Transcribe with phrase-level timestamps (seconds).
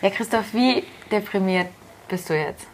[0.00, 1.66] Ja, Christoph, wie deprimiert
[2.06, 2.68] bist du jetzt?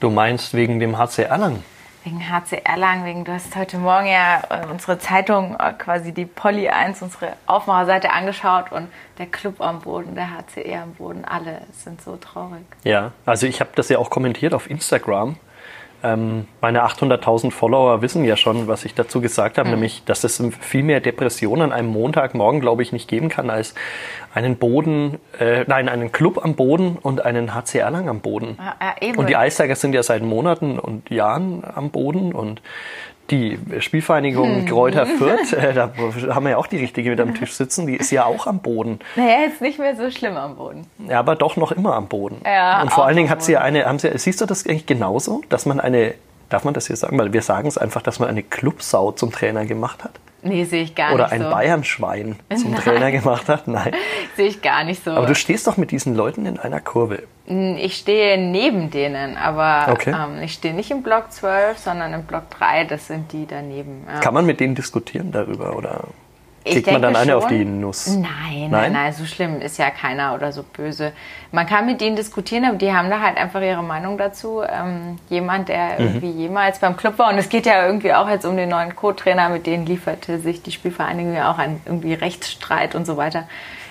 [0.00, 1.62] Du meinst wegen dem HC Erlangen?
[2.02, 6.24] Wegen HC Erlangen, wegen, du hast heute Morgen ja äh, unsere Zeitung, äh, quasi die
[6.24, 8.88] Polly 1, unsere Aufmacherseite angeschaut und
[9.18, 12.64] der Club am Boden, der HCE am Boden, alle sind so traurig.
[12.82, 15.36] Ja, also ich habe das ja auch kommentiert auf Instagram.
[16.02, 19.74] Ähm, meine 800.000 Follower wissen ja schon, was ich dazu gesagt habe, mhm.
[19.76, 23.74] nämlich, dass es viel mehr Depressionen an einem Montagmorgen, glaube ich, nicht geben kann, als
[24.34, 28.58] einen Boden, äh, nein, einen Club am Boden und einen HC Erlangen am Boden.
[28.58, 32.60] Ja, ja, und die Eistiger sind ja seit Monaten und Jahren am Boden und
[33.30, 34.66] die Spielvereinigung hm.
[34.66, 35.92] Kräuter Fürth, äh, da
[36.28, 38.60] haben wir ja auch die richtige mit am Tisch sitzen, die ist ja auch am
[38.60, 39.00] Boden.
[39.16, 40.86] Naja, jetzt nicht mehr so schlimm am Boden.
[41.08, 42.40] Ja, aber doch noch immer am Boden.
[42.44, 44.86] Ja, Und vor allen Dingen hat sie ja eine, haben sie, siehst du das eigentlich
[44.86, 46.14] genauso, dass man eine,
[46.48, 49.32] darf man das hier sagen, weil wir sagen es einfach, dass man eine Clubsau zum
[49.32, 50.12] Trainer gemacht hat?
[50.48, 51.36] Nee, sehe ich gar Oder nicht so.
[51.36, 52.80] Oder ein Bayernschwein zum Nein.
[52.80, 53.68] Trainer gemacht hat?
[53.68, 53.92] Nein.
[54.36, 55.10] sehe ich gar nicht so.
[55.10, 57.22] Aber du stehst doch mit diesen Leuten in einer Kurve.
[57.46, 60.10] Ich stehe neben denen, aber okay.
[60.10, 64.04] ähm, ich stehe nicht im Block 12, sondern im Block 3, das sind die daneben.
[64.12, 64.20] Ja.
[64.20, 66.04] Kann man mit denen diskutieren darüber oder
[66.72, 67.42] kriegt man dann eine schon.
[67.42, 68.06] auf die Nuss?
[68.06, 71.12] Nein, nein, nein, nein, so schlimm ist ja keiner oder so böse.
[71.52, 74.62] Man kann mit denen diskutieren, aber die haben da halt einfach ihre Meinung dazu.
[74.62, 76.06] Ähm, jemand, der mhm.
[76.06, 78.94] irgendwie jemals beim Club war, und es geht ja irgendwie auch jetzt um den neuen
[78.94, 83.48] Co-Trainer, mit denen lieferte sich die Spielvereinigung ja auch ein irgendwie Rechtsstreit und so weiter.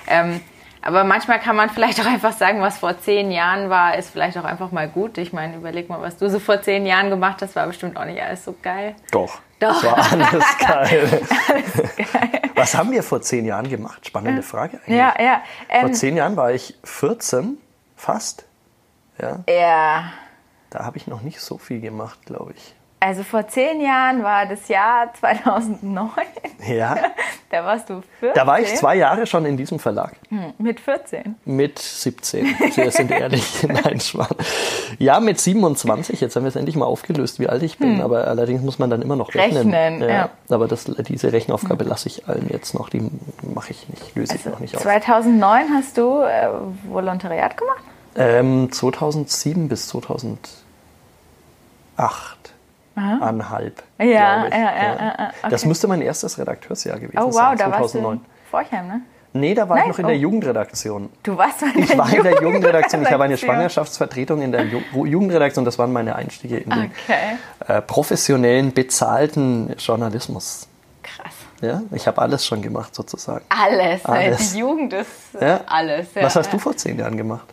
[0.08, 0.42] Ähm,
[0.86, 4.38] aber manchmal kann man vielleicht auch einfach sagen, was vor zehn Jahren war, ist vielleicht
[4.38, 5.17] auch einfach mal gut.
[5.17, 8.06] Ich meine, überleg mal, was du so vor zehn Jahren gemacht hast, war bestimmt auch
[8.06, 8.94] nicht alles so geil.
[9.12, 9.39] Doch.
[9.59, 9.81] Doch.
[9.81, 11.23] Das war alles geil.
[11.48, 12.42] alles geil.
[12.56, 14.06] Was haben wir vor zehn Jahren gemacht?
[14.08, 14.98] Spannende Frage eigentlich.
[14.98, 15.42] Ja, ja.
[15.70, 17.58] Ähm, vor zehn Jahren war ich 14,
[17.95, 18.45] fast.
[19.22, 19.44] Ja.
[19.48, 20.11] Ja.
[20.70, 22.76] Da habe ich noch nicht so viel gemacht, glaube ich.
[23.00, 26.10] Also vor zehn Jahren war das Jahr 2009.
[26.68, 26.98] Ja.
[27.52, 28.34] Da warst du 14.
[28.34, 30.14] Da war ich zwei Jahre schon in diesem Verlag.
[30.28, 31.36] Hm, mit 14?
[31.46, 32.44] Mit 17.
[32.76, 33.64] Wir sind ehrlich.
[33.68, 34.28] Nein, Schwan.
[35.00, 36.20] Ja, mit 27.
[36.20, 37.98] Jetzt haben wir es endlich mal aufgelöst, wie alt ich bin.
[37.98, 38.02] Hm.
[38.02, 39.73] Aber allerdings muss man dann immer noch rechnen.
[39.73, 40.10] Rechnen, ja.
[40.10, 40.30] ja.
[40.50, 41.92] Aber das, diese Rechenaufgabe hm.
[41.92, 42.89] lasse ich allen jetzt noch.
[42.89, 43.10] Die
[43.42, 44.82] mache ich nicht, löse also ich noch nicht auf.
[44.82, 46.50] 2009 hast du äh,
[46.89, 47.84] Volontariat gemacht?
[48.17, 50.50] Ähm, 2007 bis 2008.
[52.95, 53.83] Anhalb.
[54.00, 55.32] Ja, ja, ja, ja.
[55.42, 55.50] Okay.
[55.50, 57.72] Das müsste mein erstes Redakteursjahr gewesen oh, wow, sein, 2009.
[57.72, 59.02] Da warst du in Forchheim, ne?
[59.33, 59.86] Nee, da war Nein?
[59.86, 60.20] ich noch in der oh.
[60.20, 61.10] Jugendredaktion.
[61.23, 63.02] Du warst in der Ich war in der Jugendredaktion.
[63.04, 65.66] Ich habe eine Schwangerschaftsvertretung in der Jugendredaktion.
[65.66, 67.38] Das waren meine Einstiege in den okay.
[67.67, 70.70] äh, professionellen, bezahlten Journalismus.
[71.04, 71.34] Krass.
[71.61, 73.44] Ja, ich habe alles schon gemacht sozusagen.
[73.50, 74.05] Alles.
[74.05, 74.54] alles.
[74.54, 75.60] Die Jugend ist ja?
[75.67, 76.08] alles.
[76.16, 77.48] Ja, Was hast du vor zehn Jahren gemacht?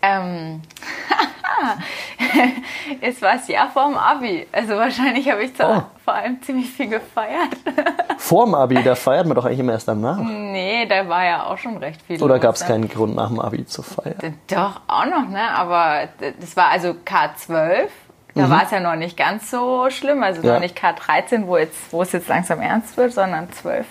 [0.00, 0.62] Ähm,
[3.00, 4.46] es war das Jahr vor dem Abi.
[4.52, 5.82] Also wahrscheinlich habe ich oh.
[6.04, 7.56] vor allem ziemlich viel gefeiert.
[8.18, 10.18] vor dem Abi, da feiert man doch eigentlich immer erst danach.
[10.18, 12.22] Nee, da war ja auch schon recht viel.
[12.22, 12.68] Oder gab es ne?
[12.68, 14.38] keinen Grund nach dem Abi zu feiern?
[14.48, 15.50] Doch, auch noch, ne?
[15.50, 16.08] Aber
[16.40, 17.88] das war also K12.
[18.34, 18.50] Da mhm.
[18.50, 20.54] war es ja noch nicht ganz so schlimm, also ja.
[20.54, 23.86] noch nicht K13, wo, jetzt, wo es jetzt langsam ernst wird, sondern 12.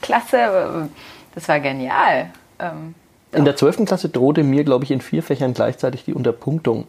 [0.00, 0.88] Klasse.
[1.34, 2.30] Das war genial.
[2.58, 2.94] Ähm,
[3.34, 3.84] in der 12.
[3.84, 6.86] Klasse drohte mir, glaube ich, in vier Fächern gleichzeitig die Unterpunktung.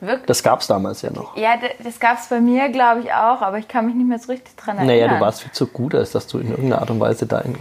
[0.00, 0.26] Wirklich?
[0.26, 1.36] Das gab es damals ja noch.
[1.36, 4.18] Ja, das gab es bei mir, glaube ich, auch, aber ich kann mich nicht mehr
[4.18, 4.96] so richtig dran erinnern.
[4.96, 7.38] Naja, du warst viel zu gut, als dass du in irgendeiner Art und Weise da
[7.38, 7.56] in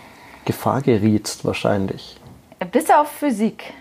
[0.46, 2.18] Gefahr gerietst, wahrscheinlich.
[2.72, 3.74] Bis auf Physik.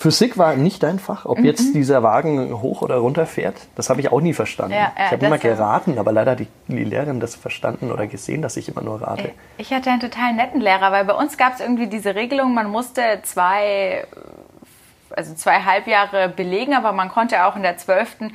[0.00, 1.26] Physik war nicht dein Fach.
[1.26, 1.44] Ob mhm.
[1.44, 4.72] jetzt dieser Wagen hoch oder runter fährt, das habe ich auch nie verstanden.
[4.72, 8.06] Ja, ja, ich habe immer geraten, aber leider hat die, die Lehrerin das verstanden oder
[8.06, 9.32] gesehen, dass ich immer nur rate.
[9.58, 12.70] Ich hatte einen total netten Lehrer, weil bei uns gab es irgendwie diese Regelung, man
[12.70, 14.06] musste zwei,
[15.10, 18.30] also zwei Halbjahre belegen, aber man konnte auch in der 12.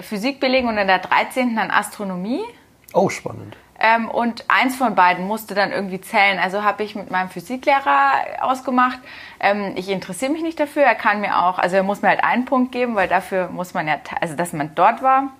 [0.00, 1.56] Physik belegen und in der 13.
[1.56, 2.44] dann Astronomie.
[2.92, 3.56] Oh, spannend.
[3.86, 6.38] Ähm, und eins von beiden musste dann irgendwie zählen.
[6.38, 8.98] Also habe ich mit meinem Physiklehrer ausgemacht.
[9.40, 10.84] Ähm, ich interessiere mich nicht dafür.
[10.84, 13.74] Er kann mir auch, also er muss mir halt einen Punkt geben, weil dafür muss
[13.74, 15.34] man ja, also dass man dort war.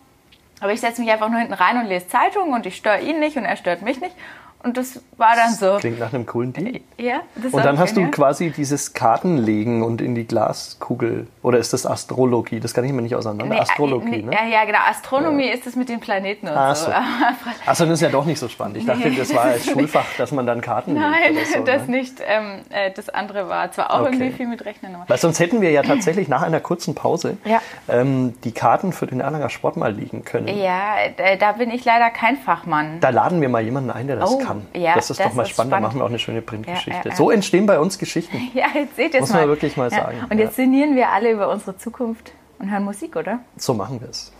[0.60, 3.18] Aber ich setze mich einfach nur hinten rein und lese Zeitungen und ich störe ihn
[3.18, 4.14] nicht und er stört mich nicht.
[4.64, 5.76] Und das war dann so.
[5.78, 6.80] Klingt nach einem coolen Deal.
[6.98, 11.26] Ja, das Und dann hast du quasi dieses Kartenlegen und in die Glaskugel.
[11.42, 12.60] Oder ist das Astrologie?
[12.60, 13.54] Das kann ich mir nicht auseinander.
[13.54, 14.32] Nee, Astrologie, nee, ne?
[14.32, 14.78] Ja, ja, genau.
[14.88, 15.52] Astronomie ja.
[15.54, 16.90] ist das mit den Planeten und Ach so.
[17.66, 18.78] Achso, das ist ja doch nicht so spannend.
[18.78, 21.54] Ich dachte, das war als Schulfach, dass man dann Karten Nein, legt.
[21.54, 21.98] Nein, das ne?
[21.98, 22.22] nicht.
[22.26, 24.14] Ähm, äh, das andere war zwar auch okay.
[24.14, 24.96] irgendwie viel mit Rechnen.
[25.06, 27.60] Weil sonst hätten wir ja tatsächlich nach einer kurzen Pause ja.
[27.88, 30.48] ähm, die Karten für den Erlanger Sport mal liegen können.
[30.48, 30.94] Ja,
[31.38, 33.00] da bin ich leider kein Fachmann.
[33.00, 34.53] Da laden wir mal jemanden ein, der das oh, kann.
[34.74, 35.50] Ja, das ist das doch mal spannend.
[35.50, 35.72] spannend.
[35.72, 37.08] Da machen wir auch eine schöne Printgeschichte.
[37.08, 38.36] Ja, ja, so entstehen bei uns Geschichten.
[38.54, 39.36] Ja, jetzt seht ihr es mal.
[39.36, 40.18] Muss man wirklich mal sagen.
[40.30, 43.40] Und jetzt sinnieren wir alle über unsere Zukunft und hören Musik, oder?
[43.56, 44.32] So machen wir es.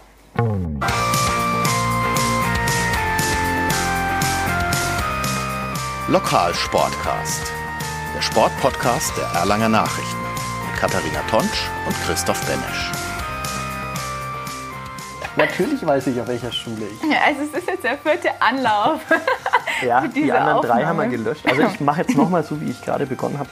[6.08, 7.52] Lokalsportcast.
[8.14, 10.16] Der Sportpodcast der Erlanger Nachrichten.
[10.78, 12.92] Katharina Tonsch und Christoph Benesch.
[15.36, 17.10] Natürlich weiß ich, auf welcher Schule ich.
[17.10, 19.00] Ja, also es ist jetzt der vierte Anlauf.
[19.82, 20.80] ja, die anderen Aufnahme.
[20.80, 21.46] drei haben wir gelöscht.
[21.48, 23.48] Also ich mache jetzt nochmal so, wie ich gerade begonnen habe.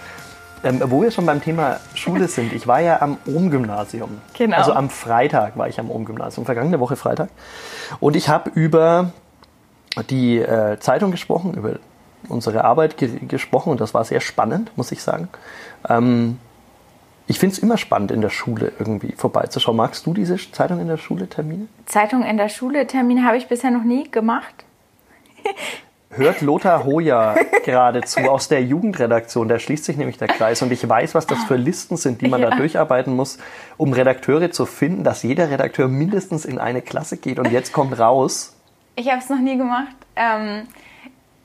[0.65, 4.21] Ähm, wo wir schon beim Thema Schule sind, ich war ja am Ohm-Gymnasium.
[4.35, 4.57] Genau.
[4.57, 7.31] Also am Freitag war ich am Ohm-Gymnasium, vergangene Woche Freitag.
[7.99, 9.11] Und ich habe über
[10.09, 11.81] die äh, Zeitung gesprochen, über
[12.29, 15.29] unsere Arbeit ge gesprochen und das war sehr spannend, muss ich sagen.
[15.89, 16.39] Ähm,
[17.27, 19.77] ich finde es immer spannend, in der Schule irgendwie vorbeizuschauen.
[19.77, 21.67] Magst du diese Zeitung in der Schule Termine?
[21.87, 24.65] Zeitung in der Schule Termine habe ich bisher noch nie gemacht.
[26.15, 29.49] Hört Lothar Hoja geradezu aus der Jugendredaktion.
[29.49, 30.61] Da schließt sich nämlich der Kreis.
[30.61, 32.51] Und ich weiß, was das für Listen sind, die man ja.
[32.51, 33.39] da durcharbeiten muss,
[33.79, 37.39] um Redakteure zu finden, dass jeder Redakteur mindestens in eine Klasse geht.
[37.39, 38.55] Und jetzt kommt raus.
[38.95, 39.97] Ich habe es noch nie gemacht.
[40.17, 40.69] Ähm,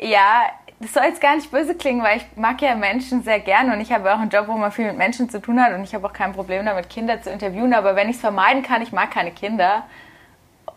[0.01, 0.43] ja,
[0.79, 3.81] das soll jetzt gar nicht böse klingen, weil ich mag ja Menschen sehr gerne und
[3.81, 5.95] ich habe auch einen Job, wo man viel mit Menschen zu tun hat und ich
[5.95, 7.73] habe auch kein Problem damit, Kinder zu interviewen.
[7.73, 9.83] Aber wenn ich es vermeiden kann, ich mag keine Kinder.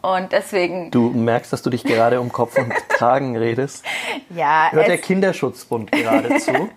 [0.02, 0.90] Und deswegen.
[0.90, 3.84] Du merkst, dass du dich gerade um Kopf und Kragen redest.
[4.30, 4.68] Ja.
[4.70, 6.70] Hört der Kinderschutzbund gerade zu?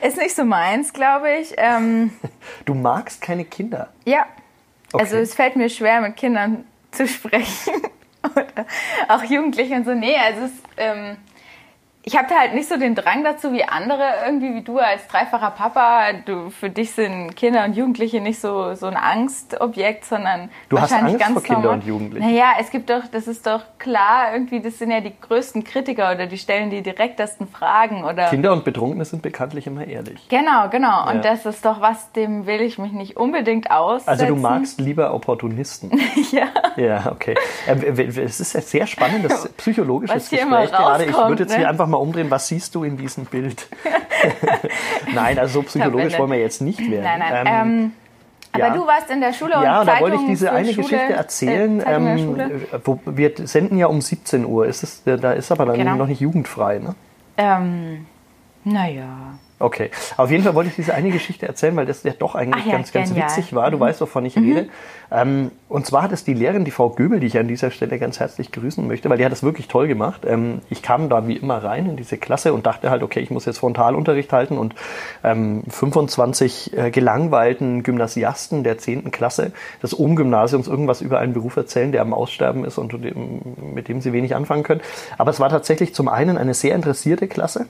[0.00, 1.54] Ist nicht so meins, glaube ich.
[1.56, 2.12] Ähm,
[2.64, 3.88] du magst keine Kinder?
[4.04, 4.26] Ja.
[4.92, 5.02] Okay.
[5.02, 7.72] Also es fällt mir schwer, mit Kindern zu sprechen.
[8.34, 8.66] Oder
[9.08, 9.94] auch Jugendliche und so.
[9.94, 11.16] Nee, also es, ähm,
[12.04, 15.52] ich habe halt nicht so den Drang dazu wie andere, irgendwie wie du als dreifacher
[15.52, 16.12] Papa.
[16.26, 21.14] Du, für dich sind Kinder und Jugendliche nicht so, so ein Angstobjekt, sondern du wahrscheinlich
[21.14, 22.28] hast Angst ganz vor Kinder und Jugendlichen.
[22.28, 26.10] Naja, es gibt doch, das ist doch klar, irgendwie, das sind ja die größten Kritiker
[26.12, 28.30] oder die stellen die direktesten Fragen oder.
[28.30, 30.28] Kinder und Betrunkene sind bekanntlich immer ehrlich.
[30.28, 31.08] Genau, genau.
[31.08, 31.32] Und ja.
[31.32, 34.08] das ist doch was, dem will ich mich nicht unbedingt aussetzen.
[34.10, 35.92] Also du magst lieber Opportunisten.
[36.32, 36.48] ja.
[36.76, 37.36] Ja, okay.
[37.66, 41.04] Äh, es ist ein sehr spannendes psychologisches Gespräch gerade.
[41.04, 43.68] Ich würde jetzt hier einfach mal umdrehen, was siehst du in diesem Bild?
[45.14, 47.04] nein, also so psychologisch wollen wir jetzt nicht werden.
[47.04, 47.46] Nein, nein.
[47.46, 47.92] Ähm, ähm,
[48.52, 48.74] aber ja.
[48.74, 51.80] du warst in der Schule und Ja, da wollte ich diese eine Schule, Geschichte erzählen.
[51.80, 54.66] Äh, ähm, wo, wir senden ja um 17 Uhr.
[54.66, 55.96] Ist es, da ist aber dann genau.
[55.96, 56.94] noch nicht jugendfrei, ne?
[57.38, 58.06] Ähm,
[58.64, 59.38] naja.
[59.62, 59.90] Okay.
[60.16, 62.72] Auf jeden Fall wollte ich diese eine Geschichte erzählen, weil das ja doch eigentlich ja,
[62.72, 63.70] ganz, ganz witzig war.
[63.70, 63.82] Du mhm.
[63.82, 64.44] weißt, wovon ich mhm.
[64.44, 64.68] rede.
[65.12, 67.98] Ähm, und zwar hat es die Lehrerin, die Frau Göbel, die ich an dieser Stelle
[68.00, 70.22] ganz herzlich grüßen möchte, weil die hat das wirklich toll gemacht.
[70.26, 73.30] Ähm, ich kam da wie immer rein in diese Klasse und dachte halt, okay, ich
[73.30, 74.74] muss jetzt Frontalunterricht halten und
[75.22, 79.12] ähm, 25 äh, gelangweilten Gymnasiasten der 10.
[79.12, 82.92] Klasse des Ohm-Gymnasiums irgendwas über einen Beruf erzählen, der am Aussterben ist und
[83.74, 84.80] mit dem sie wenig anfangen können.
[85.18, 87.66] Aber es war tatsächlich zum einen eine sehr interessierte Klasse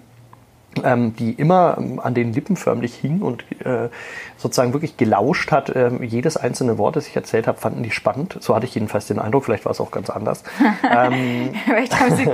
[0.74, 3.88] die immer ähm, an den Lippen förmlich hing und äh,
[4.36, 5.70] sozusagen wirklich gelauscht hat.
[5.70, 8.38] Äh, jedes einzelne Wort, das ich erzählt habe, fanden die spannend.
[8.40, 10.42] So hatte ich jedenfalls den Eindruck, vielleicht war es auch ganz anders.
[10.90, 12.26] ähm, vielleicht haben sie,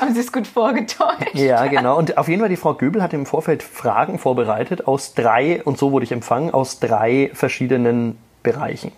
[0.00, 1.34] haben sie es gut vorgetäuscht.
[1.34, 1.98] ja, genau.
[1.98, 5.78] Und auf jeden Fall, die Frau Göbel hat im Vorfeld Fragen vorbereitet aus drei, und
[5.78, 8.92] so wurde ich empfangen, aus drei verschiedenen Bereichen.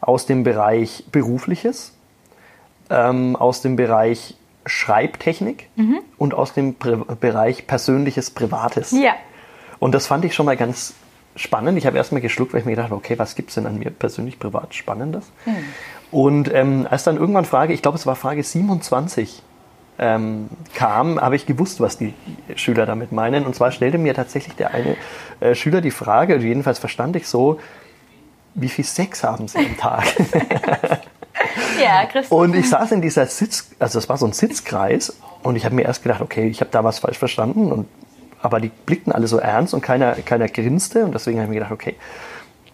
[0.00, 1.94] Aus dem Bereich Berufliches,
[2.90, 4.37] ähm, aus dem Bereich
[4.68, 6.00] Schreibtechnik mhm.
[6.16, 8.92] und aus dem Pri Bereich Persönliches Privates.
[8.92, 9.14] Ja.
[9.78, 10.94] Und das fand ich schon mal ganz
[11.36, 11.78] spannend.
[11.78, 13.78] Ich habe erstmal geschluckt, weil ich mir gedacht habe, okay, was gibt es denn an
[13.78, 15.30] mir persönlich privat Spannendes?
[15.46, 15.52] Mhm.
[16.10, 19.42] Und ähm, als dann irgendwann Frage, ich glaube, es war Frage 27,
[19.98, 22.14] ähm, kam, habe ich gewusst, was die
[22.54, 23.44] Schüler damit meinen.
[23.44, 24.96] Und zwar stellte mir tatsächlich der eine
[25.40, 27.58] äh, Schüler die Frage, jedenfalls verstand ich so,
[28.54, 30.04] wie viel Sex haben Sie am Tag?
[31.82, 32.38] Ja, Christoph.
[32.38, 35.74] Und ich saß in dieser Sitz, also das war so ein Sitzkreis und ich habe
[35.74, 37.88] mir erst gedacht, okay, ich habe da was falsch verstanden und
[38.40, 41.56] aber die blickten alle so ernst und keiner, keiner grinste und deswegen habe ich mir
[41.56, 41.96] gedacht, okay,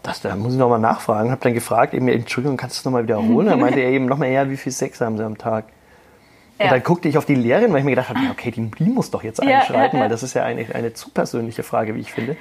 [0.03, 1.31] das, da muss ich nochmal nachfragen.
[1.31, 3.47] Habe dann gefragt, eben, Entschuldigung, kannst du es nochmal wiederholen?
[3.49, 5.65] Dann meinte er eben nochmal, ja, wie viel Sex haben sie am Tag?
[6.59, 6.67] Ja.
[6.67, 8.85] Und dann guckte ich auf die Lehrerin, weil ich mir gedacht habe, okay, die, die
[8.85, 11.95] muss doch jetzt einschreiten, ja, ja, weil das ist ja eine, eine zu persönliche Frage,
[11.95, 12.37] wie ich finde.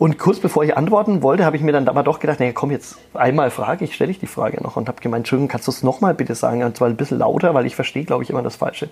[0.00, 2.70] Und kurz bevor ich antworten wollte, habe ich mir dann aber doch gedacht, naja, komm,
[2.70, 5.72] jetzt einmal frage ich, stelle ich die Frage noch und habe gemeint, Entschuldigung, kannst du
[5.72, 6.62] es nochmal bitte sagen?
[6.62, 8.88] Und zwar ein bisschen lauter, weil ich verstehe, glaube ich, immer das Falsche.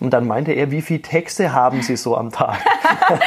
[0.00, 2.56] Und dann meinte er, wie viele Texte haben Sie so am Tag?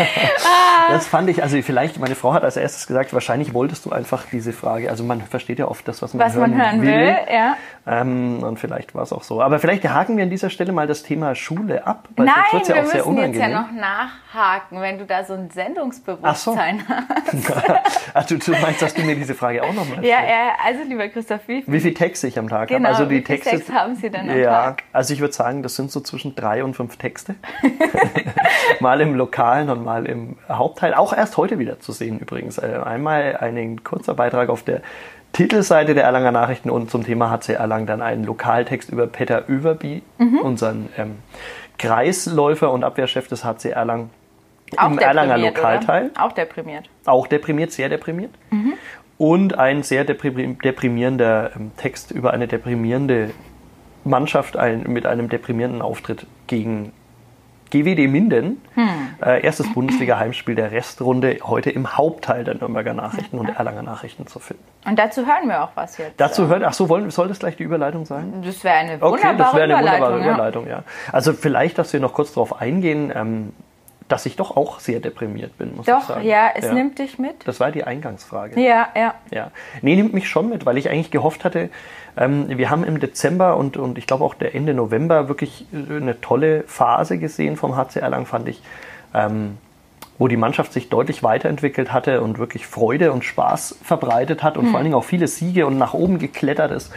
[0.89, 4.25] das fand ich, also vielleicht, meine Frau hat als erstes gesagt, wahrscheinlich wolltest du einfach
[4.29, 6.91] diese Frage, also man versteht ja oft das, was man, was hören, man hören will.
[6.91, 7.55] will ja.
[7.87, 9.41] Ähm, und vielleicht war es auch so.
[9.41, 12.67] Aber vielleicht haken wir an dieser Stelle mal das Thema Schule ab, weil Nein, sonst
[12.67, 13.41] ja wir auch sehr unangenehm.
[13.41, 16.93] jetzt ja noch nachhaken, wenn du da so ein Sendungsbewusstsein so.
[16.93, 17.20] hast.
[18.13, 20.83] Ach, du, du, meinst, dass du mir diese Frage auch noch mal Ja, ja, also
[20.83, 22.97] lieber Christoph, wie, wie viel Texte ich am Tag genau, habe?
[22.97, 24.83] Also die wie viel Texte Text haben Sie denn am ja, Tag?
[24.91, 27.35] Also ich würde sagen, das sind so zwischen drei und fünf Texte.
[28.79, 30.93] mal im Lokalen und mal im Hauptteil.
[30.93, 32.57] Auch erst heute wieder zu sehen übrigens.
[32.57, 34.81] Äh, einmal ein kurzer Beitrag auf der
[35.33, 40.03] Titelseite der Erlanger Nachrichten und zum Thema HC Erlang dann einen Lokaltext über Peter Överby,
[40.17, 40.39] mhm.
[40.39, 41.19] unseren ähm,
[41.77, 44.09] Kreisläufer und Abwehrchef des HC Erlang
[44.77, 46.11] Auch Im Erlanger Lokalteil.
[46.11, 46.23] Oder?
[46.25, 46.89] Auch deprimiert.
[47.05, 48.31] Auch deprimiert, sehr deprimiert.
[49.17, 53.31] Und ein sehr deprim deprimierender ähm, Text über eine deprimierende
[54.03, 56.91] Mannschaft ein, mit einem deprimierenden Auftritt gegen
[57.69, 58.61] GWD Minden.
[59.23, 64.39] Äh, erstes Bundesliga-Heimspiel der Restrunde, heute im Hauptteil der Nürnberger Nachrichten und Erlanger Nachrichten zu
[64.39, 64.63] finden.
[64.85, 66.19] Und dazu hören wir auch was jetzt.
[66.19, 68.41] Dazu hört, ach so, wollen, soll das gleich die Überleitung sein?
[68.43, 70.01] Das wäre eine Okay, wunderbare das wäre eine Überleitung.
[70.01, 70.33] wunderbare ja.
[70.33, 70.83] Überleitung, ja.
[71.11, 73.53] Also vielleicht, dass wir noch kurz darauf eingehen, ähm,
[74.11, 76.25] dass ich doch auch sehr deprimiert bin, muss ich Doch, sagen.
[76.25, 77.47] ja, es nimmt dich mit.
[77.47, 78.59] Das war die Eingangsfrage.
[78.59, 79.13] Ja, ja.
[79.31, 79.51] Ja.
[79.81, 81.69] Nee, nimmt mich schon mit, weil ich eigentlich gehofft hatte,
[82.17, 85.95] ähm, wir haben im Dezember und, und ich glaube auch der Ende November wirklich äh,
[85.95, 88.61] eine tolle Phase gesehen vom HC Erlangen, fand ich,
[89.13, 89.57] ähm,
[90.17, 94.67] wo die Mannschaft sich deutlich weiterentwickelt hatte und wirklich Freude und Spaß verbreitet hat und
[94.67, 96.91] vor allen Dingen auch viele Siege und nach oben geklettert ist.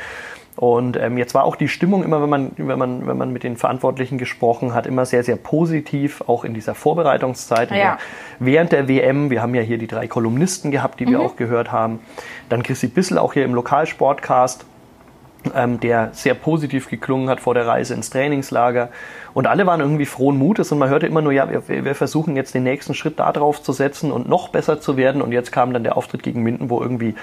[0.56, 3.42] Und ähm, jetzt war auch die Stimmung immer, wenn man, wenn, man, wenn man mit
[3.42, 7.70] den Verantwortlichen gesprochen hat, immer sehr, sehr positiv, auch in dieser Vorbereitungszeit.
[7.70, 7.76] Ja.
[7.76, 7.98] der
[8.38, 9.30] während der WM.
[9.30, 12.00] Wir haben ja hier die drei Kolumnisten gehabt, die wir auch gehört haben.
[12.48, 14.64] Dann Chrissy Bissel auch hier im Lokalsportcast,
[15.54, 18.90] ähm, der sehr positiv geklungen hat vor der Reise ins Trainingslager.
[19.34, 22.36] Und alle waren irgendwie frohen Mutes und man hörte immer nur, ja, wir, wir versuchen
[22.36, 25.20] jetzt den nächsten Schritt da drauf zu setzen und noch besser zu werden.
[25.20, 27.14] Und jetzt kam dann der Auftritt gegen Minden, wo irgendwie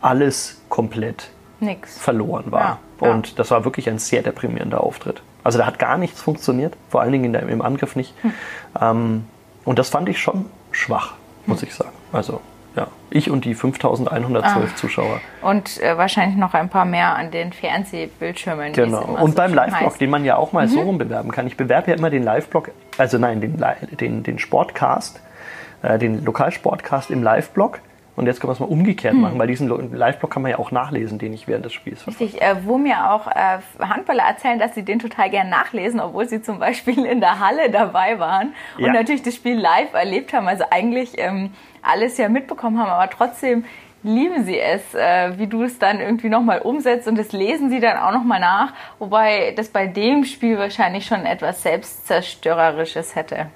[0.00, 1.98] alles komplett Nix.
[1.98, 2.60] verloren war.
[2.60, 3.12] Ja, ja.
[3.12, 5.22] Und das war wirklich ein sehr deprimierender Auftritt.
[5.44, 8.14] Also da hat gar nichts funktioniert, vor allen Dingen in der, im Angriff nicht.
[8.22, 8.32] Hm.
[8.80, 9.24] Ähm,
[9.64, 11.14] und das fand ich schon schwach,
[11.46, 11.92] muss ich sagen.
[12.12, 12.40] Also
[12.76, 14.76] ja, ich und die 5112 Ah.
[14.76, 15.20] Zuschauer.
[15.42, 18.72] Und äh, wahrscheinlich noch ein paar mehr an den Fernsehbildschirmen.
[18.72, 19.02] Genau.
[19.02, 19.94] Und so beim Live-Blog.
[19.94, 19.98] Mhm.
[19.98, 21.46] den man ja auch mal so rum bewerben kann.
[21.46, 23.62] Ich bewerbe ja immer den Live-Blog, also nein, den,
[23.98, 25.20] den, den Sportcast,
[25.82, 27.80] äh, den Lokalsportcast im Live-Blog.
[28.20, 29.20] Und jetzt können wir es mal umgekehrt Mhm.
[29.22, 32.02] machen, weil diesen Lo- Live-Blog kann man ja auch nachlesen, den ich während des Spiels
[32.02, 32.24] verfolge.
[32.34, 36.28] Richtig, äh, wo mir auch äh, Handballer erzählen, dass sie den total gern nachlesen, obwohl
[36.28, 38.92] sie zum Beispiel in der Halle dabei waren und Ja.
[38.92, 40.46] natürlich das Spiel live erlebt haben.
[40.48, 43.64] Also eigentlich ähm, alles ja mitbekommen haben, aber trotzdem
[44.02, 47.80] lieben sie es, äh, wie du es dann irgendwie nochmal umsetzt und das lesen sie
[47.80, 53.46] dann auch nochmal nach, wobei das bei dem Spiel wahrscheinlich schon etwas Selbstzerstörerisches hätte.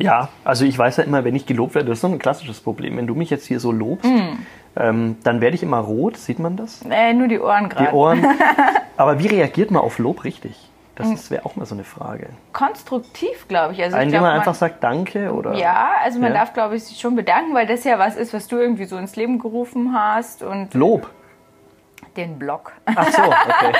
[0.00, 2.60] Ja, also ich weiß ja immer, wenn ich gelobt werde, das ist so ein klassisches
[2.60, 2.96] Problem.
[2.96, 4.38] Wenn du mich jetzt hier so lobst, Mhm.
[4.76, 6.82] ähm, dann werde ich immer rot, sieht man das?
[6.88, 7.94] Äh, nur die Ohren Die gerade.
[7.94, 8.24] Ohren.
[8.96, 10.56] Aber wie reagiert man auf Lob richtig?
[10.96, 12.26] Das wäre auch mal so eine Frage.
[12.52, 13.82] Konstruktiv, glaube ich.
[13.82, 15.54] Also Indem glaub, man einfach sagt Danke oder.
[15.54, 16.40] Ja, also man Ja.
[16.40, 18.98] darf, glaube ich, sich schon bedanken, weil das ja was ist, was du irgendwie so
[18.98, 21.08] ins Leben gerufen hast und Lob.
[22.16, 22.72] Den Blog.
[22.86, 23.72] Ach so, okay.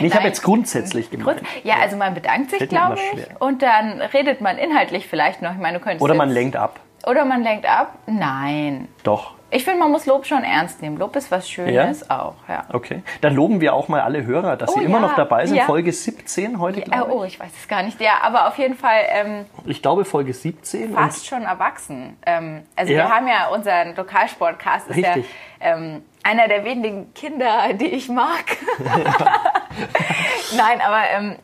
[0.02, 1.42] ich habe jetzt grundsätzlich gemeint.
[1.64, 5.52] Ja, also man bedankt sich, glaube ich, und dann redet man inhaltlich vielleicht noch.
[5.52, 6.80] Ich meine, du könntest Oder man lenkt ab.
[7.06, 7.98] Oder man lenkt ab.
[8.06, 8.88] Nein.
[9.02, 9.37] Doch.
[9.50, 10.98] Ich finde, man muss Lob schon ernst nehmen.
[10.98, 12.64] Lob ist was Schönes auch, ja.
[12.72, 13.02] Okay.
[13.22, 15.06] Dann loben wir auch mal alle Hörer, dass sie Oh, immer ja.
[15.06, 15.56] noch dabei sind.
[15.56, 15.64] Ja.
[15.64, 17.98] Folge 17 heute, glaube oh, ich weiß es gar nicht.
[18.00, 19.70] Ja, aber auf jeden Fall ähm, ich.
[19.78, 20.92] Ich glaube Folge 17.
[20.92, 22.16] fast schon erwachsen.
[22.26, 23.04] Ähm, also Ja.
[23.04, 25.34] wir haben ja unseren Lokalsportcast, ist ja Richtig.
[25.60, 28.44] ähm, einer der wenigen Kinder, die ich mag.
[30.56, 31.36] Nein, aber ähm,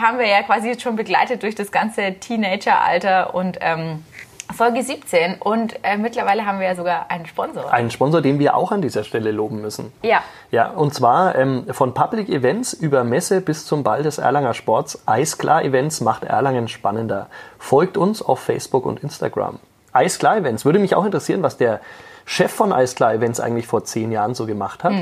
[0.00, 4.04] haben wir ja quasi jetzt schon begleitet durch das ganze Teenageralter und ähm,
[4.52, 7.72] Folge 17 und äh, mittlerweile haben wir ja sogar einen Sponsor.
[7.72, 9.92] Einen Sponsor, den wir auch an dieser Stelle loben müssen.
[10.02, 10.22] Ja.
[10.50, 15.02] Ja, und zwar ähm, von Public Events über Messe bis zum Ball des Erlanger Sports.
[15.06, 17.28] Eisklar Events macht Erlangen spannender.
[17.58, 19.58] Folgt uns auf Facebook und Instagram.
[19.92, 20.64] Eisklar Events.
[20.64, 21.80] Würde mich auch interessieren, was der
[22.24, 24.92] Chef von Eisklar Events eigentlich vor zehn Jahren so gemacht hat.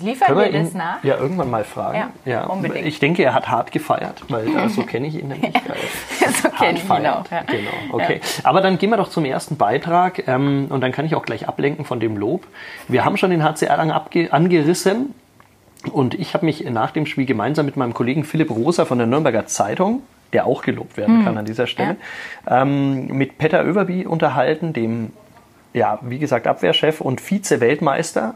[0.00, 1.04] Liefern wir wir das ihn nach?
[1.04, 2.12] ja irgendwann mal fragen.
[2.24, 2.86] Ja, unbedingt.
[2.86, 5.52] Ich denke, er hat hart gefeiert, weil äh, so kenne ich ihn nämlich.
[6.20, 7.30] Weil so kenne ich ihn auch.
[7.30, 7.42] Ja.
[7.46, 8.20] Genau, okay.
[8.42, 11.46] Aber dann gehen wir doch zum ersten Beitrag ähm, und dann kann ich auch gleich
[11.48, 12.46] ablenken von dem Lob.
[12.88, 15.14] Wir haben schon den HC Erlangen abge angerissen
[15.92, 19.06] und ich habe mich nach dem Spiel gemeinsam mit meinem Kollegen Philipp Rosa von der
[19.06, 21.24] Nürnberger Zeitung, der auch gelobt werden Hm.
[21.24, 21.96] kann an dieser Stelle,
[22.48, 25.12] ähm, mit Petter Överby unterhalten, dem,
[25.74, 28.34] ja, wie gesagt, Abwehrchef und Vize-Weltmeister.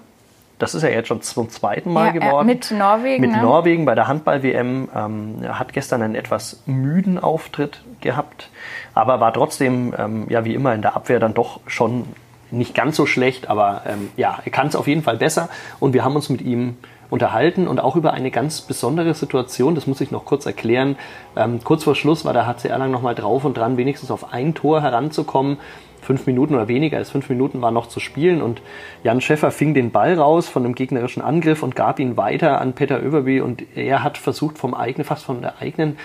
[0.59, 2.47] Das ist ja jetzt schon zum zweiten Mal Ja, geworden.
[2.47, 3.43] mit Norwegen, Mit ne?
[3.43, 4.89] Norwegen bei der Handball-WM.
[4.95, 8.49] Ähm, er hat gestern einen etwas müden Auftritt gehabt,
[8.95, 12.05] aber war trotzdem, ähm, ja, wie immer in der Abwehr dann doch schon
[12.51, 15.49] nicht ganz so schlecht, aber ähm, ja, er kann es auf jeden Fall besser.
[15.81, 16.77] Und wir haben uns mit ihm
[17.11, 20.97] unterhalten und auch über eine ganz besondere Situation, das muss ich noch kurz erklären.
[21.37, 24.55] Ähm, kurz vor Schluss war der HC Erlangen nochmal drauf und dran, wenigstens auf ein
[24.55, 25.59] Tor heranzukommen.
[26.07, 28.63] Fünf Minuten oder weniger als fünf Minuten waren noch zu spielen und
[29.03, 32.75] Jan Schäffer fing den Ball raus von einem gegnerischen Angriff und gab ihn weiter an
[32.75, 35.99] Peter Överby und er hat versucht vom eigenen, fast von der eigenen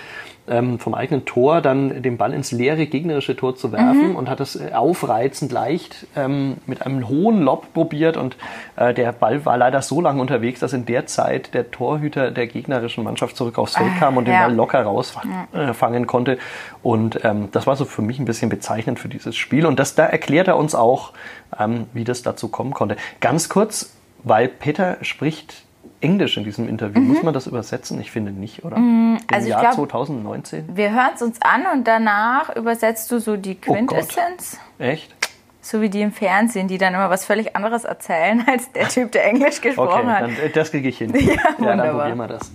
[0.52, 4.16] ähm, vom eigenen Tor dann den Ball ins leere gegnerische Tor zu werfen mhm.
[4.16, 8.36] und hat das äh, aufreizend leicht ähm, mit einem hohen Lob probiert und
[8.76, 12.48] äh, der Ball war leider so lange unterwegs, dass in der Zeit der Torhüter der
[12.48, 14.34] gegnerischen Mannschaft zurück aufs Feld ah, kam und ja.
[14.34, 16.38] den Ball locker rausfangen äh, konnte
[16.84, 19.96] und ähm, das war so für mich ein bisschen bezeichnend für dieses Spiel und das,
[19.96, 21.14] da erklärt er uns auch,
[21.58, 22.98] ähm, wie das dazu kommen konnte.
[23.22, 25.64] Ganz kurz, weil Peter spricht
[26.02, 27.00] Englisch in diesem Interview.
[27.00, 27.08] Mhm.
[27.08, 28.00] Muss man das übersetzen?
[28.02, 28.78] Ich finde nicht, oder?
[28.78, 30.76] Mhm, also Im Jahr glaub, 2019?
[30.76, 34.58] Wir hören es uns an und danach übersetzt du so die oh Quintessenz.
[34.80, 35.16] Oh Echt?
[35.62, 39.12] So wie die im Fernsehen, die dann immer was völlig anderes erzählen als der Typ,
[39.12, 40.22] der Englisch gesprochen okay, hat.
[40.24, 41.14] Dann, äh, das kriege ich hin.
[41.16, 42.52] ja, ja, dann probieren wir das.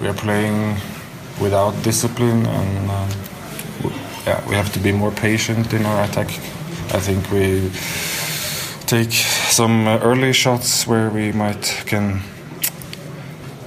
[0.00, 0.76] We are playing
[1.40, 3.88] without discipline and uh,
[4.26, 6.28] yeah, we have to be more patient in our attack.
[6.92, 7.70] I think we
[8.86, 12.20] take some uh, early shots where we might can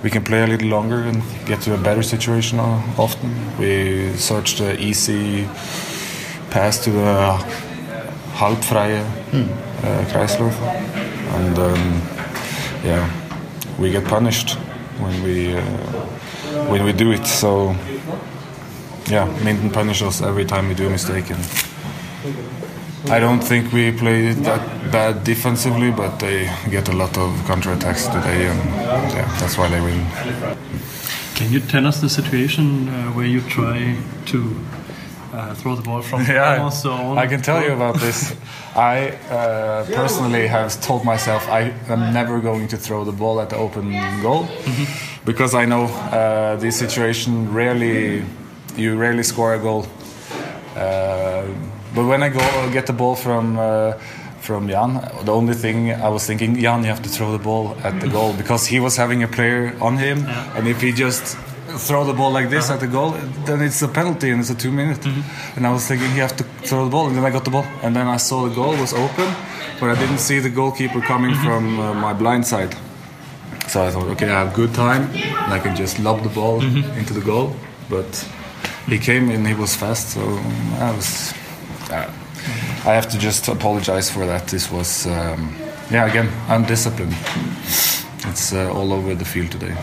[0.04, 2.60] we can play a little longer and get to a better situation
[2.98, 3.30] often.
[3.58, 5.46] We search the easy
[6.50, 7.38] pass to the
[8.34, 9.44] halbfreie hmm.
[9.86, 10.56] uh, Kreislauf,
[11.36, 12.02] and um,
[12.84, 13.10] yeah,
[13.78, 14.58] we get punished
[15.00, 15.62] when we uh,
[16.70, 17.28] when we do it.
[17.28, 17.76] So
[19.08, 21.30] yeah, Minden punish us every time we do a mistake.
[21.30, 22.59] And,
[23.08, 27.32] I don't think we played it that bad defensively, but they get a lot of
[27.48, 28.60] counterattacks today, and
[29.14, 30.06] yeah, that's why they win.
[31.36, 34.56] Can you tell us the situation uh, where you try to
[35.32, 36.70] uh, throw the ball from yeah?
[37.16, 38.36] I can tell you about this.
[38.76, 43.50] I uh, personally have told myself I am never going to throw the ball at
[43.50, 43.92] the open
[44.22, 44.88] goal mm -hmm.
[45.26, 48.24] because I know uh, this situation rarely
[48.76, 49.86] you rarely score a goal.
[50.76, 53.94] Uh, but when I go get the ball from uh,
[54.42, 54.94] from Jan,
[55.26, 58.08] the only thing I was thinking, Jan, you have to throw the ball at the
[58.08, 60.58] goal because he was having a player on him, yeah.
[60.58, 61.38] and if he just
[61.78, 62.74] throw the ball like this uh -huh.
[62.74, 63.14] at the goal,
[63.46, 65.10] then it's a penalty and it's a two minute.
[65.10, 65.56] Mm -hmm.
[65.56, 67.52] And I was thinking he have to throw the ball, and then I got the
[67.52, 69.30] ball, and then I saw the goal was open,
[69.80, 71.46] but I didn't see the goalkeeper coming mm -hmm.
[71.46, 72.74] from uh, my blind side.
[73.68, 75.04] So I thought, okay, I have good time,
[75.46, 77.00] and I can just lob the ball mm -hmm.
[77.00, 77.56] into the goal.
[77.90, 78.26] But
[78.88, 80.20] he came and he was fast, so
[80.90, 81.34] I was
[81.92, 82.08] uh,
[82.86, 84.48] I have to just apologize for that.
[84.48, 85.56] This was, um,
[85.92, 87.16] yeah, again, undisciplined.
[88.28, 89.76] It's uh, all over the field today.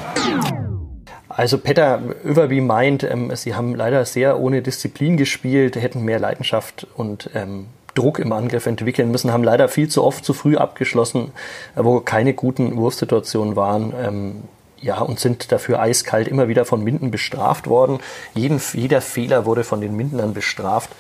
[1.29, 6.87] Also Petter Överby meint, ähm, sie haben leider sehr ohne Disziplin gespielt, hätten mehr Leidenschaft
[6.97, 11.33] und ähm, Druck im Angriff entwickeln müssen, haben leider viel zu oft zu früh abgeschlossen,
[11.75, 13.93] wo keine guten Wurfsituationen waren.
[13.99, 14.43] Ähm,
[14.81, 17.99] ja, und sind dafür eiskalt immer wieder von Minden bestraft worden.
[18.35, 20.91] Jeden, jeder Fehler wurde von den Mindenern bestraft.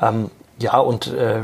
[0.00, 1.42] Ähm, ja, und äh,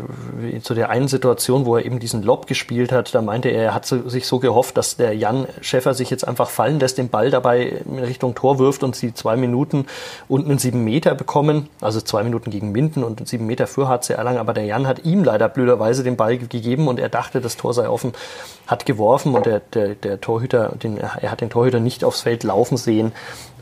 [0.62, 3.74] zu der einen Situation, wo er eben diesen Lob gespielt hat, da meinte er, er
[3.74, 7.08] hat so, sich so gehofft, dass der Jan Schäffer sich jetzt einfach fallen lässt, den
[7.08, 9.86] Ball dabei in Richtung Tor wirft und sie zwei Minuten
[10.28, 14.12] und einen sieben Meter bekommen, also zwei Minuten gegen Minden und sieben Meter für HC
[14.12, 17.56] Erlangen, aber der Jan hat ihm leider blöderweise den Ball gegeben und er dachte, das
[17.56, 18.12] Tor sei offen,
[18.68, 22.44] hat geworfen und der, der, der Torhüter, den, er hat den Torhüter nicht aufs Feld
[22.44, 23.10] laufen sehen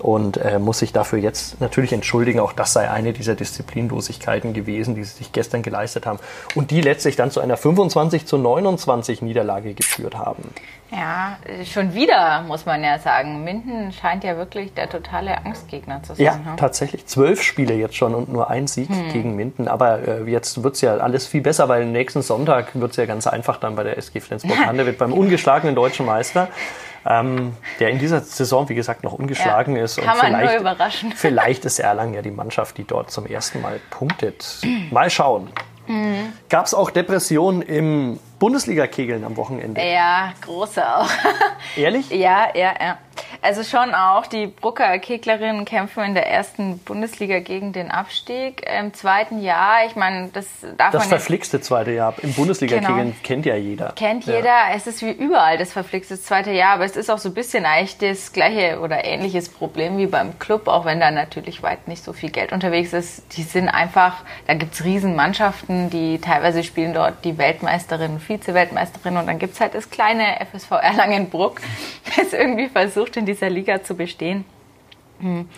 [0.01, 2.41] und äh, muss sich dafür jetzt natürlich entschuldigen.
[2.41, 6.19] Auch das sei eine dieser Disziplinlosigkeiten gewesen, die sie sich gestern geleistet haben
[6.55, 10.43] und die letztlich dann zu einer 25 zu 29 Niederlage geführt haben.
[10.91, 13.45] Ja, schon wieder muss man ja sagen.
[13.45, 16.25] Minden scheint ja wirklich der totale Angstgegner zu sein.
[16.25, 16.57] Ja, hm?
[16.57, 17.07] tatsächlich.
[17.07, 19.13] Zwölf Spiele jetzt schon und nur ein Sieg hm.
[19.13, 19.69] gegen Minden.
[19.69, 23.05] Aber äh, jetzt wird es ja alles viel besser, weil nächsten Sonntag wird es ja
[23.05, 26.49] ganz einfach dann bei der SG Flensburg-Handewitt beim ungeschlagenen deutschen Meister
[27.07, 29.97] ähm, der in dieser Saison, wie gesagt, noch ungeschlagen ja, ist.
[29.99, 31.13] Kann und man vielleicht, überraschen.
[31.17, 34.61] Vielleicht ist Erlangen ja die Mannschaft, die dort zum ersten Mal punktet.
[34.91, 35.51] Mal schauen.
[35.87, 36.33] Mhm.
[36.49, 39.81] Gab es auch Depressionen im Bundesliga-Kegeln am Wochenende?
[39.81, 41.09] Ja, große auch.
[41.77, 42.11] Ehrlich?
[42.11, 42.99] Ja, ja, ja.
[43.49, 48.63] Also schon auch, die Brucker Keglerinnen kämpfen in der ersten Bundesliga gegen den Abstieg.
[48.79, 50.45] Im zweiten Jahr, ich meine, das
[50.77, 53.15] darf das man verflixte zweite Jahr im Bundesliga-Kegeln genau.
[53.23, 53.95] kennt ja jeder.
[53.97, 54.35] Kennt ja.
[54.35, 54.55] jeder.
[54.75, 57.65] Es ist wie überall das verflixte zweite Jahr, aber es ist auch so ein bisschen
[57.65, 62.05] eigentlich das gleiche oder ähnliches Problem wie beim Club, auch wenn da natürlich weit nicht
[62.05, 63.35] so viel Geld unterwegs ist.
[63.39, 69.39] Die sind einfach, da gibt's Riesenmannschaften, die teilweise spielen dort die Weltmeisterin, Vize-Weltmeisterin und dann
[69.39, 71.63] gibt's halt das kleine FSV Erlangenbruck,
[72.19, 74.45] das irgendwie versucht, in dieser Liga zu bestehen.
[75.21, 75.49] Hm.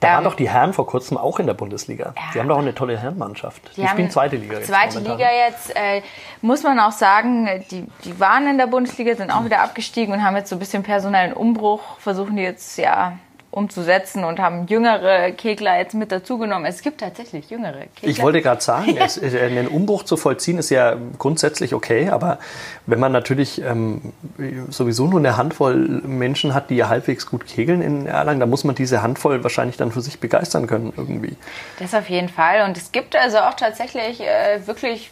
[0.00, 2.14] Da ähm, waren doch die Herren vor kurzem auch in der Bundesliga.
[2.16, 2.22] Ja.
[2.34, 3.76] Die haben doch eine tolle Herrenmannschaft.
[3.76, 4.66] Die, die spielen zweite Liga jetzt.
[4.66, 5.18] Zweite momentan.
[5.18, 6.02] Liga jetzt, äh,
[6.42, 10.22] muss man auch sagen, die, die waren in der Bundesliga, sind auch wieder abgestiegen und
[10.22, 13.18] haben jetzt so ein bisschen personellen Umbruch, versuchen die jetzt ja
[13.54, 16.66] umzusetzen und haben jüngere Kegler jetzt mit dazugenommen.
[16.66, 18.08] Es gibt tatsächlich jüngere Kegler.
[18.08, 22.38] Ich wollte gerade sagen, es, einen Umbruch zu vollziehen ist ja grundsätzlich okay, aber
[22.86, 24.12] wenn man natürlich ähm,
[24.70, 28.74] sowieso nur eine Handvoll Menschen hat, die halbwegs gut kegeln in Erlangen, dann muss man
[28.74, 31.36] diese Handvoll wahrscheinlich dann für sich begeistern können irgendwie.
[31.78, 32.64] Das auf jeden Fall.
[32.64, 35.10] Und es gibt also auch tatsächlich äh, wirklich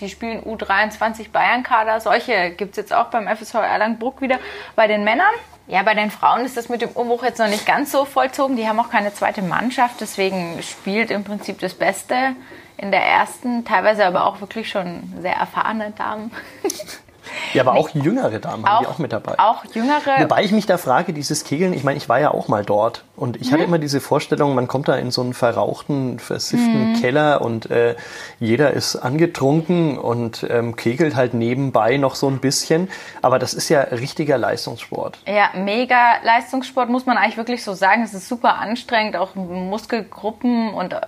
[0.00, 2.00] die spielen U23 Bayern-Kader.
[2.00, 4.38] Solche gibt es jetzt auch beim FSV Erlangbruck wieder.
[4.74, 5.34] Bei den Männern
[5.70, 8.56] ja, bei den Frauen ist das mit dem Umbruch jetzt noch nicht ganz so vollzogen.
[8.56, 12.34] Die haben auch keine zweite Mannschaft, deswegen spielt im Prinzip das Beste
[12.76, 16.32] in der ersten, teilweise aber auch wirklich schon sehr erfahrene Damen.
[17.52, 19.38] Ja, aber auch jüngere Damen haben die auch mit dabei.
[19.38, 20.20] Auch jüngere.
[20.20, 23.04] Wobei ich mich da frage, dieses Kegeln, ich meine, ich war ja auch mal dort
[23.16, 23.54] und ich mhm.
[23.54, 27.00] hatte immer diese Vorstellung, man kommt da in so einen verrauchten, versifften mhm.
[27.00, 27.96] Keller und äh,
[28.38, 32.88] jeder ist angetrunken und ähm, kegelt halt nebenbei noch so ein bisschen.
[33.22, 35.18] Aber das ist ja richtiger Leistungssport.
[35.26, 38.02] Ja, mega Leistungssport muss man eigentlich wirklich so sagen.
[38.02, 40.98] Es ist super anstrengend, auch Muskelgruppen und äh,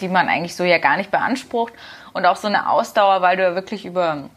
[0.00, 1.72] die man eigentlich so ja gar nicht beansprucht
[2.12, 4.30] und auch so eine Ausdauer, weil du ja wirklich über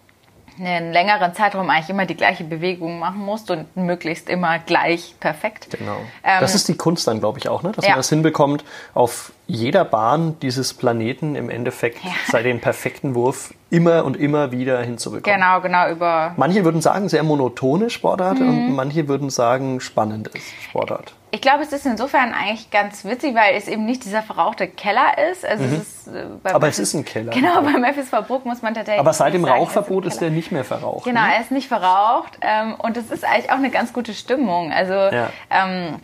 [0.59, 5.67] einen längeren Zeitraum eigentlich immer die gleiche Bewegung machen musst und möglichst immer gleich perfekt.
[5.77, 5.97] Genau.
[6.23, 7.71] Ähm, das ist die Kunst dann, glaube ich, auch, ne?
[7.71, 7.91] dass ja.
[7.91, 8.63] man das hinbekommt,
[8.93, 12.11] auf jeder Bahn dieses Planeten im Endeffekt ja.
[12.27, 15.39] sei den perfekten Wurf immer und immer wieder hinzubekommen.
[15.39, 16.33] Genau, genau, über.
[16.37, 18.47] Manche würden sagen, sehr monotone Sportart mhm.
[18.47, 21.13] und manche würden sagen, spannendes Sportart.
[21.31, 25.17] Ich glaube, es ist insofern eigentlich ganz witzig, weil es eben nicht dieser verrauchte Keller
[25.31, 25.43] ist.
[25.43, 25.73] Also mhm.
[25.73, 27.31] es ist äh, Aber es ist ein Keller.
[27.31, 28.99] Genau, beim FSV Bruck muss man tatsächlich.
[28.99, 31.05] Aber seit dem sagen, Rauchverbot ist, ist, der nicht mehr verraucht.
[31.05, 31.33] Genau, ne?
[31.35, 32.37] er ist nicht verraucht.
[32.41, 34.71] Ähm, und es ist eigentlich auch eine ganz gute Stimmung.
[34.71, 34.93] Also.
[34.93, 35.29] Ja.
[35.49, 35.99] Ähm,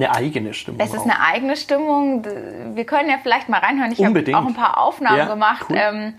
[0.00, 0.80] eine eigene Stimmung.
[0.80, 1.04] Es ist auch.
[1.04, 2.24] eine eigene Stimmung.
[2.74, 3.92] Wir können ja vielleicht mal reinhören.
[3.92, 5.66] Ich habe auch ein paar Aufnahmen ja, gemacht.
[5.68, 5.76] Cool.
[5.78, 6.14] Ähm,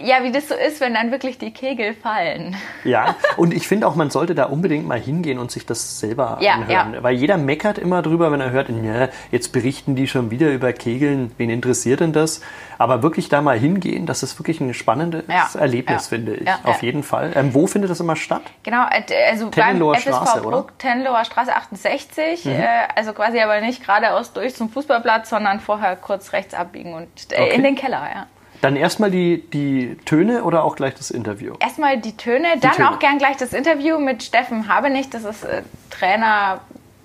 [0.00, 2.56] ja, wie das so ist, wenn dann wirklich die Kegel fallen.
[2.84, 6.38] Ja, und ich finde auch, man sollte da unbedingt mal hingehen und sich das selber
[6.40, 6.94] ja, anhören.
[6.94, 7.02] Ja.
[7.02, 10.72] Weil jeder meckert immer drüber, wenn er hört, ja, jetzt berichten die schon wieder über
[10.72, 12.40] Kegeln, wen interessiert denn das?
[12.78, 16.48] Aber wirklich da mal hingehen, das ist wirklich ein spannendes ja, Erlebnis, finde ich.
[16.64, 17.32] Auf jeden Fall.
[17.36, 18.42] Ähm, wo findet das immer statt?
[18.64, 22.44] Genau, äh, also Tenloher beim Straße, FSV Bruck, Tenloher Straße 68.
[22.44, 22.50] Mhm.
[22.50, 27.08] Äh, also quasi aber nicht geradeaus durch zum Fußballplatz, sondern vorher kurz rechts abbiegen und
[27.30, 27.54] äh, okay.
[27.54, 28.26] in den Keller, ja.
[28.62, 31.54] Dann erstmal die, die Töne oder auch gleich das Interview?
[31.58, 32.90] Erstmal die Töne, die dann Töne.
[32.92, 35.12] auch gern gleich das Interview mit Steffen Habenicht.
[35.14, 36.60] Das ist äh, Trainer,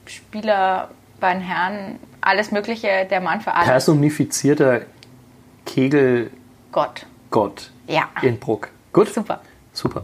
[0.06, 3.66] Spieler bei den Herren, alles Mögliche, der Mann für alles.
[3.68, 4.82] Personifizierter
[5.66, 6.30] Kegel.
[6.72, 7.08] Gott.
[7.32, 7.72] Gott.
[7.88, 8.04] Ja.
[8.22, 8.70] In Bruck.
[8.94, 9.12] Gut?
[9.12, 9.42] Super.
[9.74, 10.04] Super.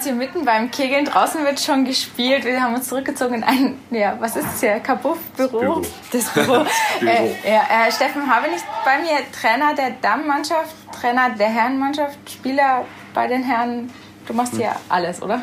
[0.00, 1.04] Sind hier mitten beim Kegeln.
[1.04, 2.44] Draußen wird schon gespielt.
[2.44, 4.80] Wir haben uns zurückgezogen in ein, ja, was ist es hier?
[4.80, 5.82] Kabuff-Büro?
[6.12, 6.64] Das Büro.
[7.00, 7.06] Das Büro.
[7.06, 12.84] äh, ja, äh, Steffen nicht bei mir, Trainer der Dammmannschaft, Trainer der Herrenmannschaft, Spieler
[13.14, 13.90] bei den Herren.
[14.26, 14.76] Du machst hier hm.
[14.88, 15.42] alles, oder?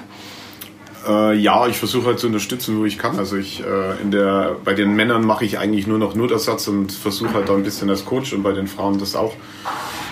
[1.07, 3.17] Äh, ja, ich versuche halt zu unterstützen, wo ich kann.
[3.17, 6.91] Also ich äh, in der bei den Männern mache ich eigentlich nur noch Notersatz und
[6.91, 9.33] versuche halt da ein bisschen als Coach und bei den Frauen das auch.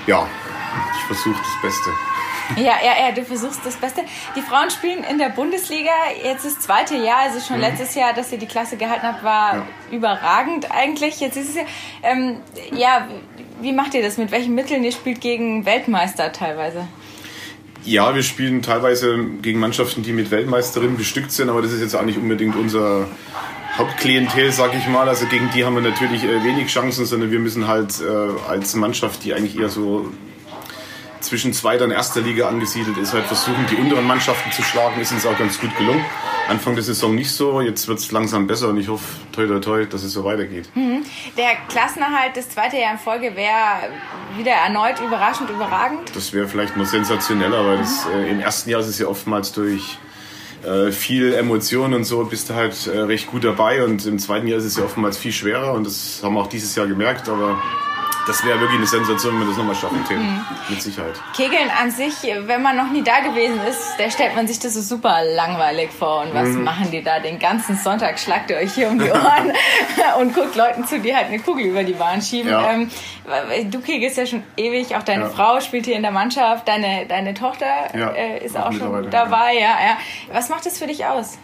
[0.08, 0.28] Ja,
[0.98, 2.15] ich versuche das Beste.
[2.58, 4.02] Ja, ja, ja, du versuchst das Beste.
[4.36, 5.92] Die Frauen spielen in der Bundesliga.
[6.24, 7.64] Jetzt das zweite Jahr, also schon mhm.
[7.64, 9.66] letztes Jahr, dass ihr die Klasse gehalten habt, war ja.
[9.92, 11.20] überragend eigentlich.
[11.20, 11.64] Jetzt ist es ja,
[12.04, 12.38] ähm,
[12.72, 13.08] ja,
[13.62, 14.18] wie macht ihr das?
[14.18, 14.84] Mit welchen Mitteln?
[14.84, 16.88] Ihr spielt gegen Weltmeister teilweise.
[17.84, 21.96] Ja, wir spielen teilweise gegen Mannschaften, die mit Weltmeisterinnen bestückt sind, aber das ist jetzt
[21.96, 23.08] auch nicht unbedingt unser
[23.78, 25.08] Hauptklientel, sag ich mal.
[25.08, 28.76] Also gegen die haben wir natürlich äh, wenig Chancen, sondern wir müssen halt äh, als
[28.76, 30.12] Mannschaft, die eigentlich eher so
[31.26, 35.02] zwischen zweiter und erster Liga angesiedelt ist, halt versuchen, die unteren Mannschaften zu schlagen.
[35.02, 36.04] Ist uns auch ganz gut gelungen.
[36.48, 39.60] Anfang der Saison nicht so, jetzt wird es langsam besser und ich hoffe, toi, toi,
[39.60, 40.70] toi, dass es so weitergeht.
[40.76, 41.04] Mhm.
[41.38, 43.90] Der Klassenerhalt das zweite Jahr in Folge wäre
[44.38, 46.16] wieder erneut überraschend überragend?
[46.16, 49.54] Das wäre vielleicht noch sensationeller, weil das, äh, im ersten Jahr ist es ja oftmals
[49.54, 49.98] durch
[50.64, 54.48] äh, viel Emotionen und so bist du halt äh, recht gut dabei und im zweiten
[54.48, 57.30] Jahr ist es ja oftmals viel schwerer und das haben wir auch dieses Jahr gemerkt,
[57.30, 57.62] aber
[58.28, 60.20] das wäre wirklich eine Sensation, wenn wir das nochmal schaffen, Tim.
[60.20, 60.46] Mhm.
[60.70, 61.14] Mit Sicherheit.
[61.36, 64.74] Kegeln an sich, wenn man noch nie da gewesen ist, da stellt man sich das
[64.74, 66.22] so super langweilig vor.
[66.22, 66.64] Und was mhm.
[66.64, 67.20] machen die da?
[67.20, 69.54] Den ganzen Sonntag schlagt ihr euch hier um die Ohren
[70.20, 72.52] und guckt Leuten zu, die halt eine Kugel über die Bahn schieben.
[72.52, 72.72] Ja.
[72.72, 72.90] Ähm,
[73.70, 75.30] du kegelst ja schon ewig, auch deine ja.
[75.30, 79.10] Frau spielt hier in der Mannschaft, deine, deine Tochter ja, äh, ist auch, auch schon
[79.12, 79.54] dabei.
[79.54, 79.76] Ja.
[79.86, 79.98] Ja,
[80.32, 81.38] Was macht das für dich aus?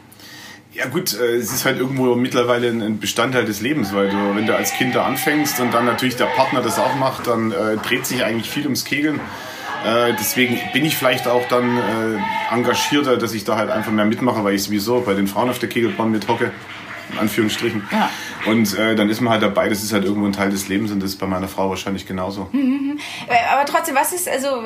[0.74, 4.46] Ja gut, äh, es ist halt irgendwo mittlerweile ein Bestandteil des Lebens, weil du, wenn
[4.46, 7.76] du als Kind da anfängst und dann natürlich der Partner das auch macht, dann äh,
[7.78, 9.20] dreht sich eigentlich viel ums Kegeln.
[9.86, 14.06] Äh, deswegen bin ich vielleicht auch dann äh, engagierter, dass ich da halt einfach mehr
[14.06, 16.52] mitmache, weil ich sowieso bei den Frauen auf der Kegelbahn mit hocke
[17.12, 17.84] in Anführungsstrichen.
[17.92, 18.10] Ja.
[18.46, 20.92] Und äh, dann ist man halt dabei, das ist halt irgendwo ein Teil des Lebens
[20.92, 22.50] und das ist bei meiner Frau wahrscheinlich genauso.
[22.52, 23.00] Mhm.
[23.52, 24.64] Aber trotzdem, was ist, also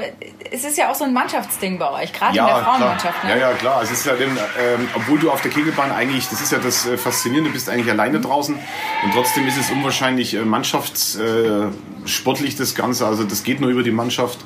[0.51, 3.23] es ist ja auch so ein Mannschaftsding bei euch, gerade ja, in der Frauenmannschaft.
[3.23, 3.29] Ne?
[3.31, 3.81] Ja, ja, klar.
[3.83, 6.85] Es ist ja dem, ähm, obwohl du auf der Kegelbahn eigentlich, das ist ja das
[6.85, 12.57] äh, Faszinierende, du bist eigentlich alleine draußen und trotzdem ist es unwahrscheinlich äh, mannschaftssportlich äh,
[12.57, 13.05] das Ganze.
[13.05, 14.39] Also das geht nur über die Mannschaft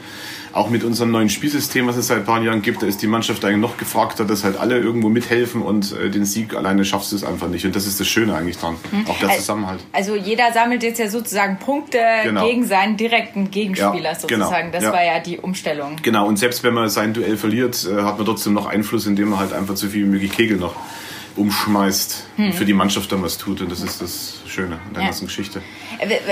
[0.54, 3.08] auch mit unserem neuen Spielsystem, was es seit ein paar Jahren gibt, da ist die
[3.08, 7.12] Mannschaft eigentlich noch gefragter, dass halt alle irgendwo mithelfen und äh, den Sieg alleine schaffst
[7.12, 7.66] du es einfach nicht.
[7.66, 8.76] Und das ist das Schöne eigentlich dran.
[8.92, 9.08] Mhm.
[9.08, 9.82] Auch der Zusammenhalt.
[9.92, 12.48] Also jeder sammelt jetzt ja sozusagen Punkte genau.
[12.48, 14.46] gegen seinen direkten Gegenspieler ja, genau.
[14.46, 14.72] sozusagen.
[14.72, 14.74] Genau.
[14.74, 14.94] Das ja.
[14.94, 15.98] war ja die Umstellung.
[16.02, 19.30] Genau, und selbst wenn man sein Duell verliert, äh, hat man trotzdem noch Einfluss, indem
[19.30, 20.76] man halt einfach so viel wie möglich Kegel noch
[21.36, 22.54] umschmeißt hm.
[22.54, 23.62] für die Mannschaft dann was tut.
[23.62, 25.08] Und das ist das Schöne an der ja.
[25.08, 25.62] ganzen Geschichte.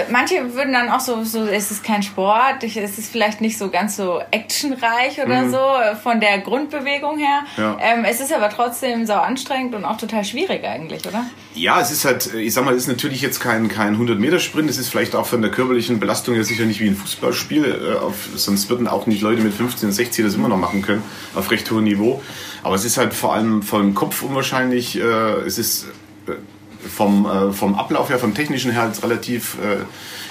[0.10, 3.69] Manche würden dann auch so, so, es ist kein Sport, es ist vielleicht nicht so
[3.69, 5.51] ganz so actionreich oder mhm.
[5.51, 5.60] so
[6.01, 7.43] von der Grundbewegung her.
[7.58, 7.77] Ja.
[7.82, 11.25] Ähm, es ist aber trotzdem so anstrengend und auch total schwierig eigentlich, oder?
[11.53, 14.77] Ja, es ist halt, ich sag mal, es ist natürlich jetzt kein, kein 100-Meter-Sprint, es
[14.77, 18.69] ist vielleicht auch von der körperlichen Belastung ja sicher nicht wie ein Fußballspiel, äh, sonst
[18.69, 21.03] würden auch nicht Leute mit 15 und 16 das immer noch machen können,
[21.36, 22.21] auf recht hohem Niveau.
[22.63, 25.88] Aber es ist halt vor allem vom Kopf unwahrscheinlich, äh, es ist äh,
[26.88, 29.86] vom, äh, vom Ablauf her, vom technischen her halt relativ äh,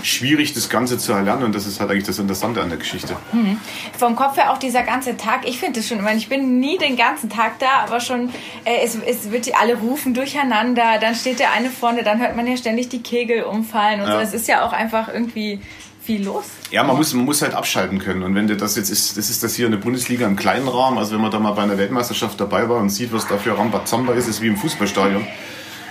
[0.04, 1.44] schwierig, das Ganze zu erlernen.
[1.44, 3.16] Und das ist halt eigentlich das Interessante an der Geschichte.
[3.32, 3.58] Mhm.
[3.96, 5.46] Vom Kopf her auch dieser ganze Tag.
[5.48, 8.30] Ich finde es schon, ich, meine, ich bin nie den ganzen Tag da, aber schon,
[8.64, 10.98] äh, es, es wird alle rufen durcheinander.
[11.00, 14.16] Dann steht der eine vorne, dann hört man ja ständig die Kegel umfallen und ja.
[14.16, 14.20] so.
[14.20, 15.60] Es ist ja auch einfach irgendwie
[16.06, 16.44] viel los.
[16.70, 18.22] Ja, man muss, man muss halt abschalten können.
[18.22, 20.98] Und wenn das jetzt ist, das ist das hier in der Bundesliga im kleinen Rahmen,
[20.98, 23.58] also wenn man da mal bei einer Weltmeisterschaft dabei war und sieht, was da für
[23.58, 25.26] Rambazamba ist, ist wie im Fußballstadion.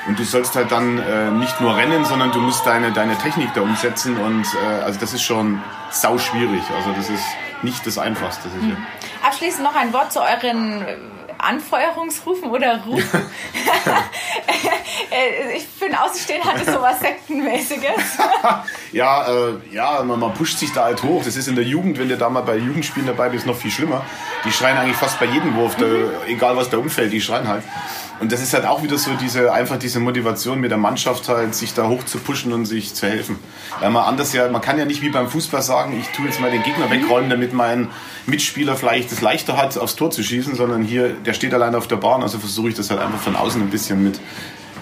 [0.08, 3.54] Und du sollst halt dann äh, nicht nur rennen, sondern du musst deine, deine Technik
[3.54, 4.18] da umsetzen.
[4.18, 6.64] Und äh, also das ist schon sau schwierig.
[6.76, 7.24] Also das ist
[7.64, 8.50] nicht das Einfachste.
[8.50, 8.62] Sicher.
[8.62, 8.78] Hm.
[9.24, 10.86] Abschließend noch ein Wort zu euren
[11.38, 13.22] Anfeuerungsrufen oder Rufen.
[15.12, 18.18] Äh, ich finde, Außenstehen hat es so was Sektenmäßiges.
[18.92, 21.24] ja, äh, ja man, man, pusht sich da halt hoch.
[21.24, 23.72] Das ist in der Jugend, wenn du da mal bei Jugendspielen dabei bist, noch viel
[23.72, 24.04] schlimmer.
[24.46, 25.88] Die schreien eigentlich fast bei jedem Wurf, der,
[26.28, 27.64] egal was da umfällt, die schreien halt.
[28.20, 31.54] Und das ist halt auch wieder so diese, einfach diese Motivation mit der Mannschaft halt,
[31.54, 33.38] sich da hoch zu pushen und sich zu helfen.
[33.80, 36.40] Weil man anders ja, man kann ja nicht wie beim Fußball sagen, ich tue jetzt
[36.40, 37.90] mal den Gegner wegrollen, damit mein
[38.26, 41.88] Mitspieler vielleicht es leichter hat, aufs Tor zu schießen, sondern hier, der steht allein auf
[41.88, 44.20] der Bahn, also versuche ich das halt einfach von außen ein bisschen mit,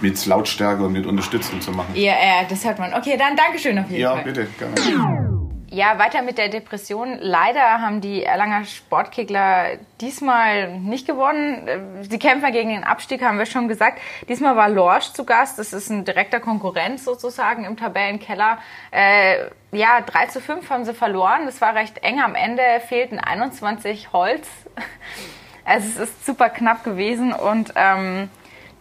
[0.01, 1.89] mit Lautstärke und mit Unterstützung zu machen.
[1.95, 2.93] Ja, ja, das hört man.
[2.93, 4.19] Okay, dann Dankeschön auf jeden ja, Fall.
[4.19, 5.42] Ja, bitte, gerne.
[5.73, 7.17] Ja, weiter mit der Depression.
[7.19, 11.67] Leider haben die Erlanger Sportkegler diesmal nicht gewonnen.
[12.11, 13.99] Die Kämpfer gegen den Abstieg haben wir schon gesagt.
[14.29, 15.57] Diesmal war Lorsch zu Gast.
[15.57, 18.59] Das ist ein direkter Konkurrent sozusagen im Tabellenkeller.
[18.91, 21.47] Äh, ja, 3 zu 5 haben sie verloren.
[21.47, 22.21] Das war recht eng.
[22.21, 24.47] Am Ende fehlten 21 Holz.
[25.65, 28.29] Also es ist super knapp gewesen und ähm,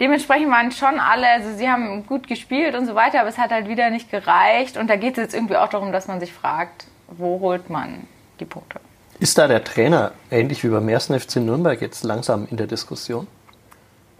[0.02, 3.50] dementsprechend waren schon alle, also sie haben gut gespielt und so weiter, aber es hat
[3.52, 4.76] halt wieder nicht gereicht.
[4.76, 8.06] Und da geht es jetzt irgendwie auch darum, dass man sich fragt, wo holt man
[8.40, 8.80] die Punkte?
[9.20, 13.28] Ist da der Trainer ähnlich wie beim ersten FC Nürnberg jetzt langsam in der Diskussion?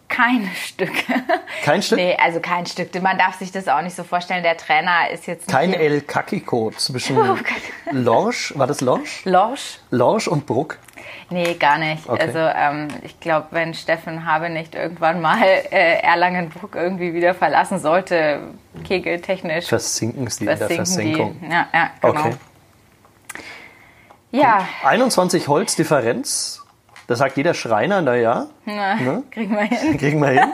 [0.09, 0.93] Kein Stück.
[1.65, 1.99] Kein Stück?
[1.99, 2.95] Nee, also kein Stück.
[3.03, 4.43] Man darf sich das auch nicht so vorstellen.
[4.43, 7.37] Der Trainer ist jetzt Kein El Kakiko zwischen oh
[7.91, 9.25] Lorsch, war das Lorsch?
[9.25, 9.79] Lorsch.
[9.91, 10.77] Lorsch und Bruck?
[11.33, 12.09] Nee, gar nicht.
[12.09, 12.21] Okay.
[12.21, 17.79] Also ähm, ich glaube, wenn Steffen Habe nicht irgendwann mal äh, Erlangenbruck irgendwie wieder verlassen
[17.79, 18.41] sollte,
[18.85, 19.67] kegeltechnisch.
[19.67, 21.41] Versinken sie in der Versenkung.
[21.41, 21.51] Die.
[21.51, 22.21] Ja, ja, genau.
[22.21, 22.35] Okay.
[24.31, 24.59] Ja.
[24.59, 24.67] Gut.
[24.85, 26.63] 21 Holz Differenz.
[27.07, 28.47] Da sagt jeder Schreiner, naja.
[28.67, 29.23] Na, ne?
[29.31, 29.99] Kriegen wir hin.
[29.99, 30.53] kriegen wir hin.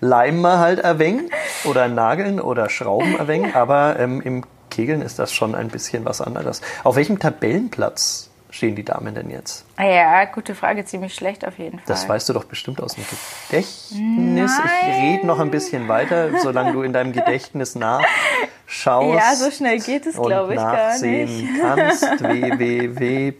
[0.00, 1.30] Leimen wir halt erwäng
[1.64, 6.20] oder nageln oder schrauben erwäng, aber ähm, im Kegeln ist das schon ein bisschen was
[6.20, 6.60] anderes.
[6.84, 8.25] Auf welchem Tabellenplatz
[8.56, 9.64] stehen die Damen denn jetzt?
[9.78, 11.86] Ja, gute Frage, ziemlich schlecht auf jeden Fall.
[11.86, 13.04] Das weißt du doch bestimmt aus dem
[13.48, 13.90] Gedächtnis.
[13.92, 14.90] Nein.
[14.90, 19.14] Ich rede noch ein bisschen weiter, solange du in deinem Gedächtnis nachschaust.
[19.14, 21.46] Ja, so schnell geht es, glaube ich, gar nicht.
[21.60, 22.20] kannst.
[22.20, 23.34] www.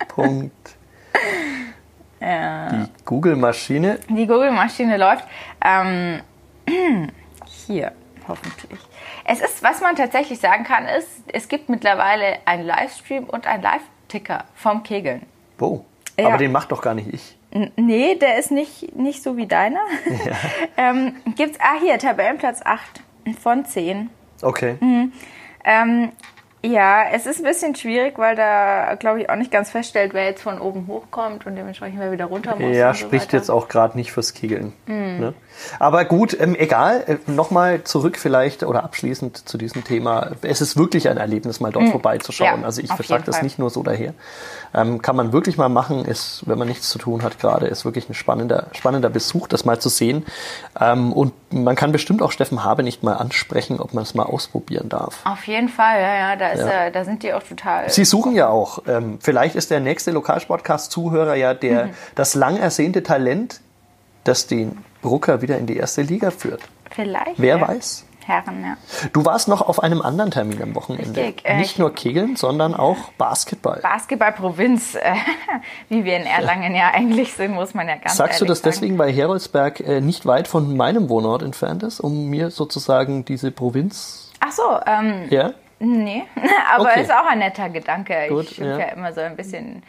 [2.21, 2.69] Ja.
[2.73, 3.99] Die Google-Maschine.
[4.09, 5.25] Die Google-Maschine läuft.
[5.65, 6.23] Ähm,
[7.67, 7.93] hier,
[8.27, 8.81] hoffentlich.
[9.25, 13.63] Es ist, was man tatsächlich sagen kann, ist, es gibt mittlerweile einen Livestream und ein
[13.63, 15.23] Live Ticker vom Kegeln.
[15.59, 15.85] Wo?
[16.19, 16.29] Ja.
[16.29, 17.37] Aber den macht doch gar nicht ich.
[17.77, 19.81] Nee, der ist nicht, nicht so wie deiner.
[20.25, 20.33] Ja.
[20.91, 23.01] ähm, gibt's, ah, hier, Tabellenplatz 8
[23.41, 24.11] von 10.
[24.43, 24.77] Okay.
[24.81, 25.13] Mhm.
[25.65, 26.13] Ähm,
[26.65, 30.25] Ja, es ist ein bisschen schwierig, weil da, glaube ich, auch nicht ganz feststellt, wer
[30.25, 32.75] jetzt von oben hochkommt und dementsprechend wer wieder runter muss.
[32.77, 33.37] Ja, so spricht weiter.
[33.37, 34.73] jetzt auch gerade nicht fürs Kegeln.
[34.87, 35.21] Mhm.
[35.21, 35.35] Ne?
[35.79, 37.03] Aber gut, ähm, egal.
[37.07, 40.33] Äh, Nochmal zurück vielleicht oder abschließend zu diesem Thema.
[40.43, 42.57] Es ist wirklich ein Erlebnis, mal dort vorbeizuschauen.
[42.57, 42.61] Mhm.
[42.63, 43.45] Ja, also ich versage das Fall.
[43.45, 44.15] nicht nur so daher.
[44.75, 47.85] Ähm, kann man wirklich mal machen, ist, wenn man nichts zu tun hat gerade, ist
[47.85, 50.25] wirklich ein spannender, spannender Besuch, das mal zu sehen.
[50.81, 54.25] Ähm, und man kann bestimmt auch Steffen Habe nicht mal ansprechen, ob man es mal
[54.25, 55.19] ausprobieren darf.
[55.25, 56.85] Auf jeden Fall, ja, ja, da, ist, Ja.
[56.85, 56.91] ja.
[56.91, 57.89] da sind die auch total.
[57.91, 58.83] Sie suchen ja auch.
[58.87, 61.91] Ähm, vielleicht ist der nächste Lokalsportcast-Zuhörer ja der, Mhm.
[62.15, 63.61] das lang ersehnte Talent,
[64.29, 66.63] das den Brucker wieder in die erste Liga führt.
[66.91, 67.35] Vielleicht.
[67.39, 67.69] Wer ja.
[67.69, 68.05] weiß?
[68.27, 68.77] Herren, ja.
[69.13, 71.21] Du warst noch auf einem anderen Termin am Wochenende.
[71.21, 73.79] Richtig, äh, Nicht nur Kegeln, sondern auch Basketball.
[73.83, 75.15] Basketball-Provinz, äh,
[75.89, 78.71] wie wir in Erlangen ja eigentlich sind, muss man ja ganz Sagst du das sagen.
[78.73, 83.53] deswegen, weil Heroldsberg äh, nicht weit von meinem Wohnort entfernt ist, um mir sozusagen diese
[83.53, 84.33] Provinz.
[84.41, 85.53] Ach so, ähm, Ja?
[85.79, 86.25] nee.
[86.75, 87.03] Aber Okay.
[87.03, 88.27] ist auch ein netter Gedanke.
[88.29, 88.87] Gut, ich schimpfe ja.
[88.89, 88.93] ja.
[88.93, 89.85] immer so ein bisschen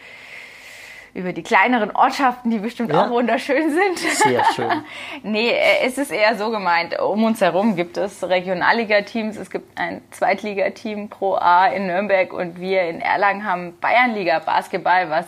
[1.18, 3.06] über die kleineren Ortschaften, die bestimmt Ja.
[3.06, 4.00] auch wunderschön sind.
[4.00, 4.84] Sehr schön.
[5.24, 7.00] Nee, äh, es ist eher so gemeint.
[7.00, 12.60] Um uns herum gibt es Regionalliga-Teams, es gibt ein Zweitligateam Pro A in Nürnberg und
[12.60, 15.26] wir in Erlangen haben Bayernliga Basketball, was,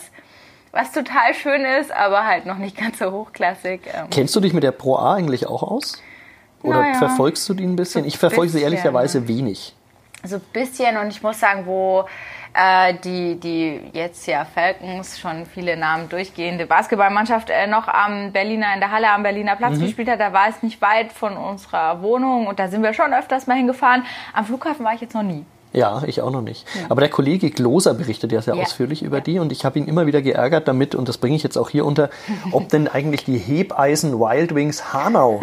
[0.72, 3.82] was total schön ist, aber halt noch nicht ganz so hochklassig.
[3.94, 6.02] Ähm, Kennst du dich mit der Pro A eigentlich auch aus?
[6.62, 6.94] Oder Naja.
[6.96, 8.04] verfolgst du die ein bisschen?
[8.04, 9.76] So ich verfolge sie ehrlicherweise wenig.
[10.24, 12.06] So ein bisschen und ich muss sagen, wo
[12.54, 18.74] äh, die, die jetzt ja Falcons schon viele Namen durchgehende Basketballmannschaft äh, noch am Berliner,
[18.74, 19.84] in der Halle am Berliner Platz Mhm.
[19.84, 23.14] gespielt hat, da war es nicht weit von unserer Wohnung und da sind wir schon
[23.14, 24.04] öfters mal hingefahren.
[24.34, 25.46] Am Flughafen war ich jetzt noch nie.
[25.72, 26.66] Ja, ich auch noch nicht.
[26.90, 28.64] Aber der Kollege Gloser berichtet ja sehr Ja.
[28.64, 31.44] ausführlich über die und ich habe ihn immer wieder geärgert damit, und das bringe ich
[31.44, 32.10] jetzt auch hier unter,
[32.52, 35.40] ob denn eigentlich die Hebeisen Wild Wings Hanau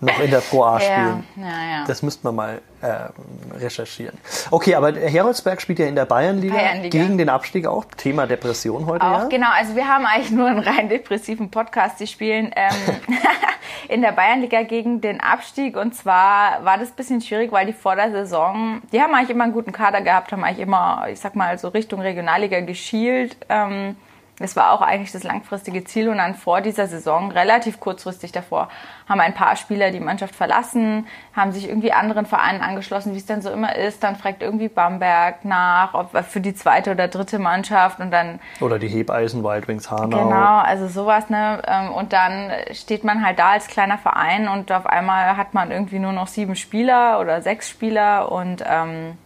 [0.00, 1.24] noch in der Pro A spielen.
[1.36, 1.84] ja, ja.
[1.86, 4.18] Das müsste man mal ähm, recherchieren.
[4.50, 6.98] Okay, aber Heroldsberg spielt ja in der Bayernliga, Bayernliga.
[6.98, 7.84] gegen den Abstieg auch.
[7.96, 9.28] Thema Depression heute Auch ja.
[9.28, 12.00] genau, also wir haben eigentlich nur einen rein depressiven Podcast.
[12.00, 12.74] Die spielen ähm,
[13.88, 17.72] in der Bayernliga gegen den Abstieg und zwar war das ein bisschen schwierig, weil die
[17.72, 21.20] vor der Saison, die haben eigentlich immer einen guten Kader gehabt, haben eigentlich immer, ich
[21.20, 23.36] sag mal, so Richtung Regionalliga geschielt.
[23.48, 23.96] Ähm,
[24.38, 28.68] das war auch eigentlich das langfristige Ziel und dann vor dieser Saison, relativ kurzfristig davor,
[29.08, 33.24] haben ein paar Spieler die Mannschaft verlassen, haben sich irgendwie anderen Vereinen angeschlossen, wie es
[33.24, 34.02] dann so immer ist.
[34.02, 38.78] Dann fragt irgendwie Bamberg nach, ob für die zweite oder dritte Mannschaft und dann Oder
[38.78, 40.24] die Hebeisen Wild Wings Hanau.
[40.24, 41.62] Genau, also sowas, ne?
[41.66, 45.70] Ähm, Und dann steht man halt da als kleiner Verein und auf einmal hat man
[45.70, 49.16] irgendwie nur noch sieben Spieler oder sechs Spieler und ähm,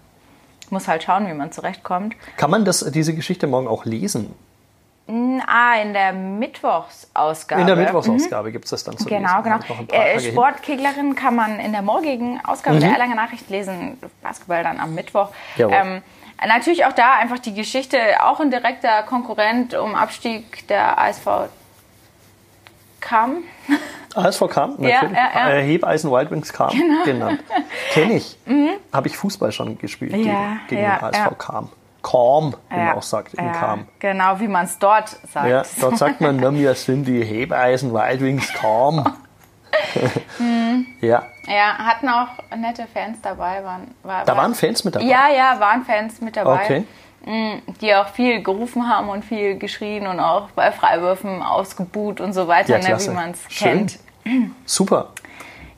[0.71, 2.15] muss halt schauen, wie man zurechtkommt.
[2.37, 4.35] Kann man das, diese Geschichte morgen auch lesen?
[5.47, 7.61] Ah, in der Mittwochsausgabe.
[7.61, 9.43] In der Mittwochsausgabe gibt es das dann zu Genau, lesen.
[9.67, 9.83] genau.
[9.89, 10.21] Paar Äh.
[10.21, 12.81] Sportkeglerin kann man in der morgigen Ausgabe Mhm.
[12.81, 13.99] der Erlanger Nachricht lesen.
[14.01, 15.31] Bekannterweise dann am Mittwoch.
[15.59, 16.03] Ähm,
[16.47, 21.49] natürlich auch da einfach die Geschichte, auch ein direkter Konkurrent um Abstieg der ASV
[23.01, 23.45] Kamm.
[24.15, 25.17] ASV Kam, Ja, natürlich.
[25.17, 25.51] ja, ja.
[25.51, 26.71] Äh, Hebeisen Wild Wings Kam
[27.05, 27.43] genannt.
[27.93, 28.37] Kenne ich.
[28.93, 30.25] Habe ich Fußball schon gespielt Mhm.
[30.25, 31.31] Ja, gegen, gegen ja, den ASV ja.
[32.03, 33.87] Kam, wie man Ja, auch sagt, in ja, Kam.
[33.99, 35.49] Genau, wie man es dort sagt.
[35.49, 38.49] Ja, dort sagt man, na, wir sind die Hebeisen Wild Wings.
[40.39, 40.87] Mhm.
[41.01, 43.63] ja, Ja, hatten auch nette Fans dabei.
[43.65, 45.05] Waren, war, da war- waren Fans mit dabei.
[45.07, 46.65] Ja, ja, waren Fans mit dabei.
[46.65, 46.85] Okay.
[47.25, 52.33] Mm, Die auch viel gerufen haben und viel geschrien und auch bei Freiwürfen ausgebuht und
[52.33, 53.99] so weiter, Ja, ne, wie man es kennt.
[54.65, 55.09] Super.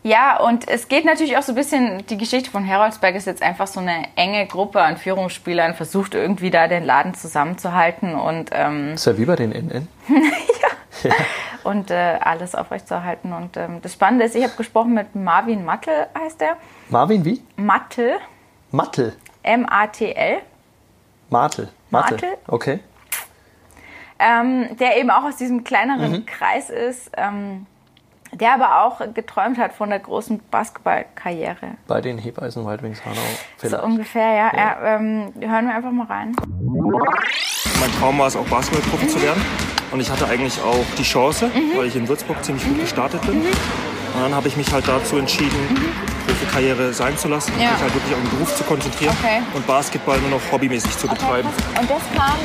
[0.05, 3.41] Ja, und es geht natürlich auch so ein bisschen, die Geschichte von Heroldsberg ist jetzt
[3.43, 8.93] einfach so eine enge Gruppe an Führungsspielern, versucht irgendwie da den Laden zusammenzuhalten und, ähm,
[8.95, 9.87] Ist ja wie bei den NN.
[11.65, 13.33] und äh, alles aufrechtzuerhalten.
[13.33, 16.57] Und ähm, das Spannende ist, ich habe gesprochen mit Marvin Mattel, heißt er.
[16.89, 17.41] Marvin wie?
[17.57, 18.17] Mattel,
[18.73, 19.15] Mattel.
[19.45, 20.39] M-A-T-L.
[21.31, 21.69] Martel.
[21.91, 22.19] Martel.
[22.19, 22.39] Martel?
[22.49, 22.81] Okay.
[24.19, 26.27] ähm, der eben auch aus diesem kleineren Mhm.
[26.27, 27.67] Kreis ist, ähm,
[28.33, 31.73] der aber auch geträumt hat von der großen Basketballkarriere.
[31.87, 33.17] Bei den Hebeisen Wild Wings Hanau.
[33.59, 33.85] So Vielleicht.
[33.85, 34.51] ungefähr, ja.
[34.57, 36.35] ja ähm, hören wir einfach mal rein.
[37.81, 39.43] Mein Traum war es auch Basketballprofi zu werden.
[39.91, 41.77] Und ich hatte eigentlich auch die Chance, Mhm.
[41.77, 43.43] weil ich in Würzburg ziemlich gut gestartet bin.
[43.43, 45.93] Und dann habe ich mich halt dazu entschieden,
[46.27, 47.73] Profikarriere sein zu lassen, Ja.
[47.73, 49.43] mich halt wirklich auf den Beruf zu konzentrieren Okay.
[49.55, 51.49] und Basketball nur noch hobbymäßig zu betreiben.
[51.79, 52.37] Und das kam,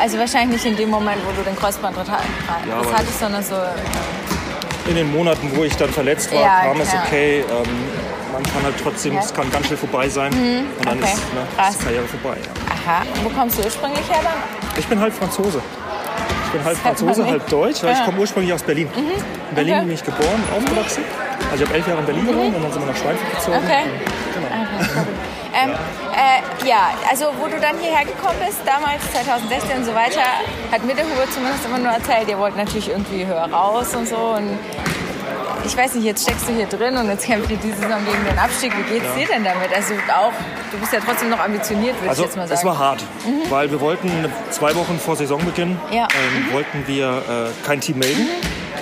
[0.00, 2.28] also wahrscheinlich nicht in dem Moment, wo du den Kreuzbandritt hattest,
[2.68, 3.54] Ja, hattest, sondern so,
[4.88, 7.40] In den Monaten, wo ich dann verletzt war, Ja, kam es okay.
[7.40, 7.68] Ähm,
[8.32, 10.32] man kann halt trotzdem, es kann ganz schnell vorbei sein.
[10.32, 11.02] Und dann Mhm.
[11.04, 11.12] okay.
[11.14, 12.36] ist, ne, ist die Karriere vorbei.
[12.68, 14.32] Aha, wo kommst du ursprünglich her dann?
[14.78, 15.60] Ich bin halb Franzose.
[16.46, 17.92] Ich bin halb Franzose, halb Deutsch, weil.
[17.92, 17.98] Mhm.
[18.00, 18.88] ich komme ursprünglich aus Berlin.
[18.96, 19.84] In Berlin Okay.
[19.84, 21.04] bin ich geboren, aufgewachsen.
[21.52, 23.58] Also ich habe elf Jahre in Berlin gewohnt und dann sind wir nach Schweinfurt gezogen.
[23.64, 23.82] Okay.
[24.34, 25.06] Genau.
[25.52, 25.70] Ähm,
[26.12, 30.22] äh, ja, also wo du dann hierher gekommen bist, damals 2016 und so weiter,
[30.70, 34.06] hat mir der Hubert zumindest immer nur erzählt, ihr wollt natürlich irgendwie höher raus und
[34.08, 34.16] so.
[34.16, 34.58] Und
[35.64, 38.24] ich weiß nicht, jetzt steckst du hier drin und jetzt kämpft ihr diese Saison gegen
[38.24, 38.72] den Abstieg.
[38.76, 39.74] Wie geht's dir denn damit?
[39.74, 40.32] Also auch,
[40.72, 42.58] du bist ja trotzdem noch ambitioniert, würde Also ich jetzt mal sagen.
[42.60, 43.02] es war hart,
[43.50, 44.10] weil wir wollten
[44.50, 46.08] zwei Wochen vor Saisonbeginn Ja.
[46.14, 47.22] ähm, wollten wir
[47.52, 48.26] äh, kein Team melden.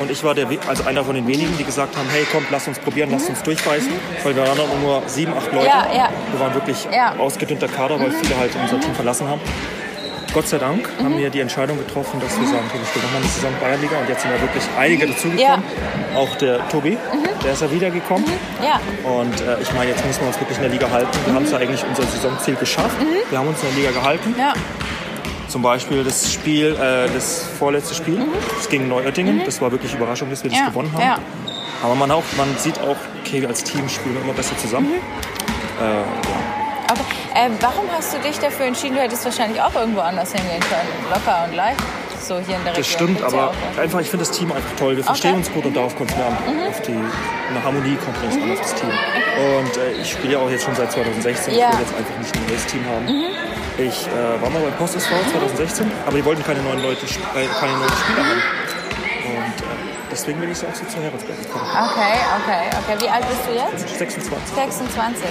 [0.01, 2.69] Und ich war der, also einer von den wenigen, die gesagt haben, hey komm, lass
[2.69, 3.91] uns probieren, lass uns durchbeißen.
[4.23, 5.67] Weil wir waren nur sieben, acht Leute.
[5.67, 6.09] Ja, ja.
[6.31, 7.15] Wir waren wirklich Ja.
[7.19, 9.41] ausgedünnter Kader, weil viele halt unser Team verlassen haben.
[10.35, 13.31] Gott sei Dank haben wir die Entscheidung getroffen, dass wir sagen, wir spielen nochmal eine
[13.31, 15.65] Saison Bayernliga und jetzt sind ja wirklich einige dazugekommen.
[16.15, 16.99] Auch der Tobi,
[17.43, 18.27] der ist ja wiedergekommen.
[18.63, 18.79] ja.
[19.09, 21.09] Und äh, ich meine, jetzt müssen wir uns wirklich in der Liga halten.
[21.25, 22.97] Wir haben es ja eigentlich unser Saisonziel geschafft.
[23.31, 24.35] Wir haben uns in der Liga gehalten.
[24.39, 24.53] Ja.
[25.49, 28.21] Zum Beispiel das Spiel, äh, das vorletzte Spiel,
[28.57, 29.43] das gegen Neuöttingen.
[29.45, 30.69] Das war wirklich Überraschung, dass wir das Ja.
[30.69, 31.03] gewonnen haben.
[31.03, 31.19] Ja.
[31.83, 34.93] Aber man, auch, man sieht auch, okay, als Team spielen wir immer besser zusammen.
[36.91, 37.03] Okay.
[37.35, 38.97] Ähm, warum hast du dich dafür entschieden?
[38.97, 40.89] Du hättest wahrscheinlich auch irgendwo anders hingehen können.
[41.11, 41.79] Locker und leicht.
[42.21, 42.75] So hier in der Region.
[42.77, 43.79] Das stimmt, ja aber was.
[43.79, 44.97] einfach, ich finde das Team einfach toll.
[44.97, 45.39] Wir verstehen Okay.
[45.39, 46.37] uns gut und darauf kommt es mir an.
[46.69, 48.91] Auf die, eine Harmonie kommt es an auf das Team.
[48.91, 51.55] Und äh, ich spiele ja auch jetzt schon seit 2016.
[51.55, 51.69] Ja.
[51.71, 53.07] Ich will jetzt einfach nicht ein neues Team haben.
[53.79, 57.47] Ich äh, war mal beim Post SV 2016, aber die wollten keine neuen Leute, äh,
[57.61, 58.43] keine neuen Spieler haben.
[59.25, 59.88] Und äh,
[60.19, 61.65] deswegen bin ich so auch so zu Heroldsberg gekommen.
[61.71, 62.95] Okay, okay, okay.
[62.99, 63.99] Wie alt bist du jetzt?
[63.99, 64.55] 26.
[64.55, 65.25] 26.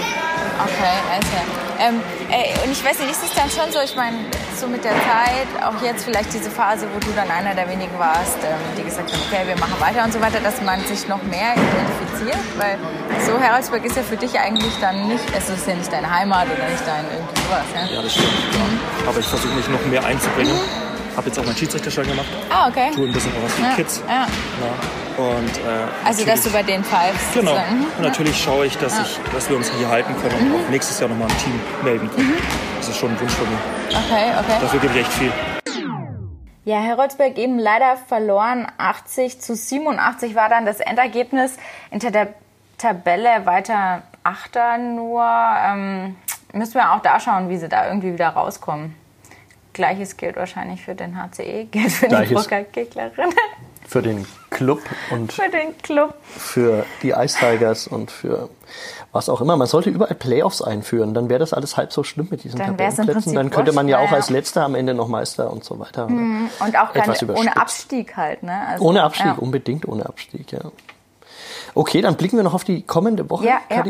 [0.63, 1.37] Okay, also.
[1.79, 4.17] Ähm, ey, und ich weiß nicht, ist es dann schon so, ich meine,
[4.57, 7.99] so mit der Zeit, auch jetzt vielleicht diese Phase, wo du dann einer der wenigen
[7.99, 11.07] warst, ähm, die gesagt haben, okay, wir machen weiter und so weiter, dass man sich
[11.07, 12.41] noch mehr identifiziert?
[12.57, 12.79] Weil
[13.27, 16.47] so Heroldsberg ist ja für dich eigentlich dann nicht, es ist ja nicht deine Heimat
[16.47, 17.67] oder nicht dein irgendwie sowas.
[17.75, 17.95] Ja?
[17.95, 18.33] Ja, das stimmt.
[18.53, 19.09] Ja.
[19.09, 20.86] Aber ich versuche mich noch mehr einzubringen.
[21.17, 22.27] Habe jetzt auch meinen Schiedsrichterschein gemacht.
[22.49, 22.91] Ah, okay.
[22.93, 24.03] Tue ein bisschen auch was für die Ja, Kids.
[24.07, 24.13] ja.
[24.13, 25.23] Ja.
[25.23, 27.33] Und, äh, Also, dass du bei den pfeifst.
[27.33, 27.51] Genau.
[27.51, 27.79] sozusagen.
[27.79, 27.85] Mhm.
[27.97, 30.99] Und natürlich schaue ich, dass, ich, dass wir uns hier halten können und auch nächstes
[30.99, 32.33] Jahr nochmal ein Team melden können.
[32.77, 33.57] Das ist schon ein Wunsch von mir.
[33.89, 34.57] Okay, okay.
[34.61, 35.31] Dafür gebe ich echt viel.
[36.65, 38.67] Ja, Heroldsberg eben leider verloren.
[38.77, 41.57] 80 zu 87 war dann das Endergebnis.
[41.89, 42.27] Hinter der
[42.77, 45.25] Tabelle weiter Achter nur.
[45.65, 46.15] Ähm,
[46.53, 48.93] müssen wir auch da schauen, wie sie da irgendwie wieder rauskommen.
[49.77, 52.33] Gleiches gilt wahrscheinlich für den HCE, gilt für die Gleiches.
[52.43, 53.29] Brucker Kicklerin,
[53.87, 56.13] Für den Club und für den Club.
[56.25, 58.49] für die Ice Tigers und für
[59.13, 59.55] was auch immer.
[59.55, 62.75] Man sollte überall Playoffs einführen, dann wäre das alles halb so schlimm mit diesen Dann
[62.77, 63.33] Tabellenplätzen.
[63.33, 66.07] Dann könnte man ja auch als Letzter am Ende noch Meister und so weiter.
[66.07, 67.55] Und auch keine, ohne.
[67.55, 68.43] Abstieg halt.
[68.43, 68.61] Ne?
[68.67, 69.35] Also, Ohne Abstieg, Ja.
[69.35, 70.59] unbedingt ohne Abstieg, ja.
[71.73, 73.85] Okay, dann blicken wir noch auf die kommende Woche, Ja, ja.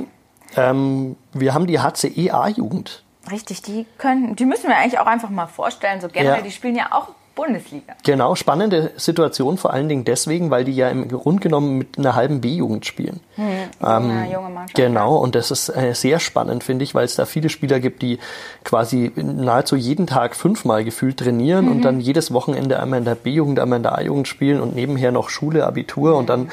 [0.55, 3.03] Ähm, wir haben die HCE A-Jugend.
[3.31, 6.01] Richtig, die können, die müssen wir eigentlich auch einfach mal vorstellen.
[6.01, 6.43] So generell, Ja.
[6.43, 7.93] die spielen ja auch Bundesliga.
[8.03, 12.15] Genau, spannende Situation, vor allen Dingen deswegen, weil die ja im Grund genommen mit einer
[12.15, 13.19] halben B-Jugend spielen.
[13.37, 14.73] Junge, junge Mannschaft.
[14.73, 18.01] Genau, und das ist äh, sehr spannend, finde ich, weil es da viele Spieler gibt,
[18.01, 18.17] die
[18.63, 21.71] quasi nahezu jeden Tag fünfmal gefühlt trainieren Mhm.
[21.73, 25.11] und dann jedes Wochenende einmal in der B-Jugend, einmal in der A-Jugend spielen und nebenher
[25.11, 26.49] noch Schule, Abitur und dann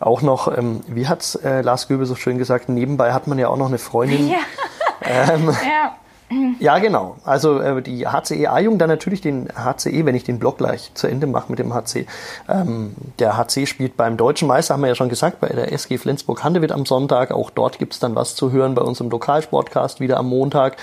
[0.00, 3.46] auch noch, ähm, wie hat's äh, Lars Göbel so schön gesagt, nebenbei hat man ja
[3.50, 4.28] auch noch eine Freundin.
[4.28, 4.38] Ja.
[5.06, 5.94] ja.
[6.60, 7.16] Ja, genau.
[7.24, 11.06] Also äh, die HCE A-Jugend, dann natürlich den HCE, wenn ich den Block gleich zu
[11.06, 12.06] Ende mache mit dem HC.
[12.48, 15.98] Ähm, der HC spielt beim Deutschen Meister, haben wir ja schon gesagt, bei der SG
[15.98, 17.30] Flensburg-Handewitt am Sonntag.
[17.30, 20.76] Auch dort gibt's dann was zu hören bei uns im Lokalsportcast wieder am Montag.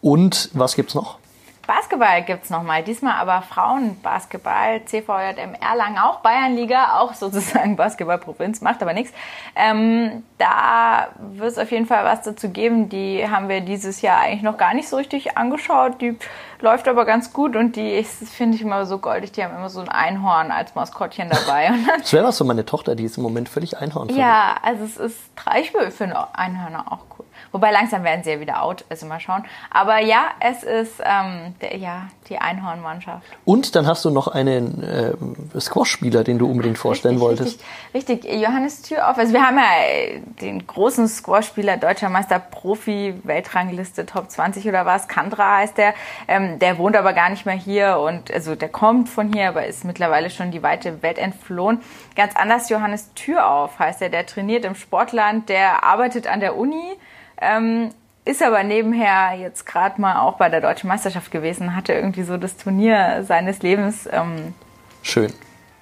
[0.00, 1.18] Und was gibt's noch?
[1.66, 8.92] Basketball gibt's nochmal, diesmal aber Frauenbasketball, CVJM Erlangen, auch Bayernliga, auch sozusagen Basketballprovinz, macht aber
[8.92, 9.12] nichts.
[9.54, 14.20] Ähm, da wird es auf jeden Fall was dazu geben, die haben wir dieses Jahr
[14.20, 16.16] eigentlich noch gar nicht so richtig angeschaut, die
[16.60, 19.80] läuft aber ganz gut und die finde ich immer so goldig, die haben immer so
[19.80, 21.72] ein Einhorn als Maskottchen dabei.
[21.98, 24.08] Das wäre was für meine Tochter, die ist im Moment völlig Einhorn.
[24.10, 25.18] ja, also es ist,
[25.60, 27.26] ich finde Einhörner auch cool.
[27.52, 29.44] Wobei langsam werden sie ja wieder out, also mal schauen.
[29.70, 33.26] Aber ja, es ist ähm, der, ja, die Einhornmannschaft.
[33.44, 37.60] Und dann hast du noch einen äh, Squash-Spieler, den du unbedingt vorstellen wolltest.
[37.94, 38.42] Richtig, richtig.
[38.42, 39.18] Johannes Türauf.
[39.18, 45.06] Also wir haben ja den großen Squash-Spieler, Deutscher Meister, Profi, Weltrangliste, Top 20 oder was.
[45.06, 45.94] Kandra heißt der.
[46.28, 49.66] Ähm, der wohnt aber gar nicht mehr hier und also der kommt von hier, aber
[49.66, 51.80] ist mittlerweile schon die weite Welt entflohen.
[52.16, 54.08] Ganz anders, Johannes Türauf heißt er.
[54.08, 56.96] Der trainiert im Sportland, der arbeitet an der Uni.
[57.42, 57.90] Ähm,
[58.24, 62.36] ist aber nebenher jetzt gerade mal auch bei der Deutschen Meisterschaft gewesen, hatte irgendwie so
[62.36, 64.08] das Turnier seines Lebens.
[64.10, 64.54] Ähm,
[65.02, 65.32] Schön.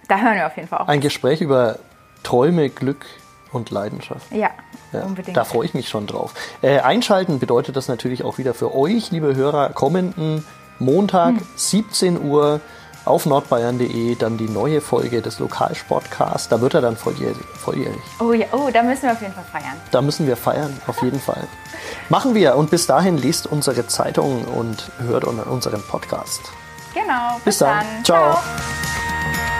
[0.08, 0.88] da hören wir auf jeden Fall auch.
[0.88, 1.78] Ein Gespräch über
[2.22, 3.04] Träume, Glück
[3.52, 4.30] und Leidenschaft.
[4.32, 4.50] Ja,
[4.92, 5.36] Ja, unbedingt.
[5.36, 6.32] Da freue ich mich schon drauf.
[6.62, 10.44] Äh, einschalten bedeutet das natürlich auch wieder für euch, liebe Hörer, kommenden
[10.78, 11.46] Montag, Hm.
[11.56, 12.60] 17 Uhr,
[13.04, 16.48] auf nordbayern.de dann die neue Folge des Lokalsportcasts.
[16.48, 17.44] Da wird er dann volljährig.
[17.58, 18.00] volljährig.
[18.20, 19.76] Oh ja, oh, da müssen wir auf jeden Fall feiern.
[19.90, 21.48] Da müssen wir feiern, auf jeden Fall.
[22.08, 26.40] Machen wir und bis dahin liest unsere Zeitung und hört unseren Podcast.
[26.94, 27.34] Genau.
[27.36, 27.84] Bis, bis dann.
[27.84, 28.04] dann.
[28.04, 28.32] Ciao.
[28.32, 29.59] Ciao.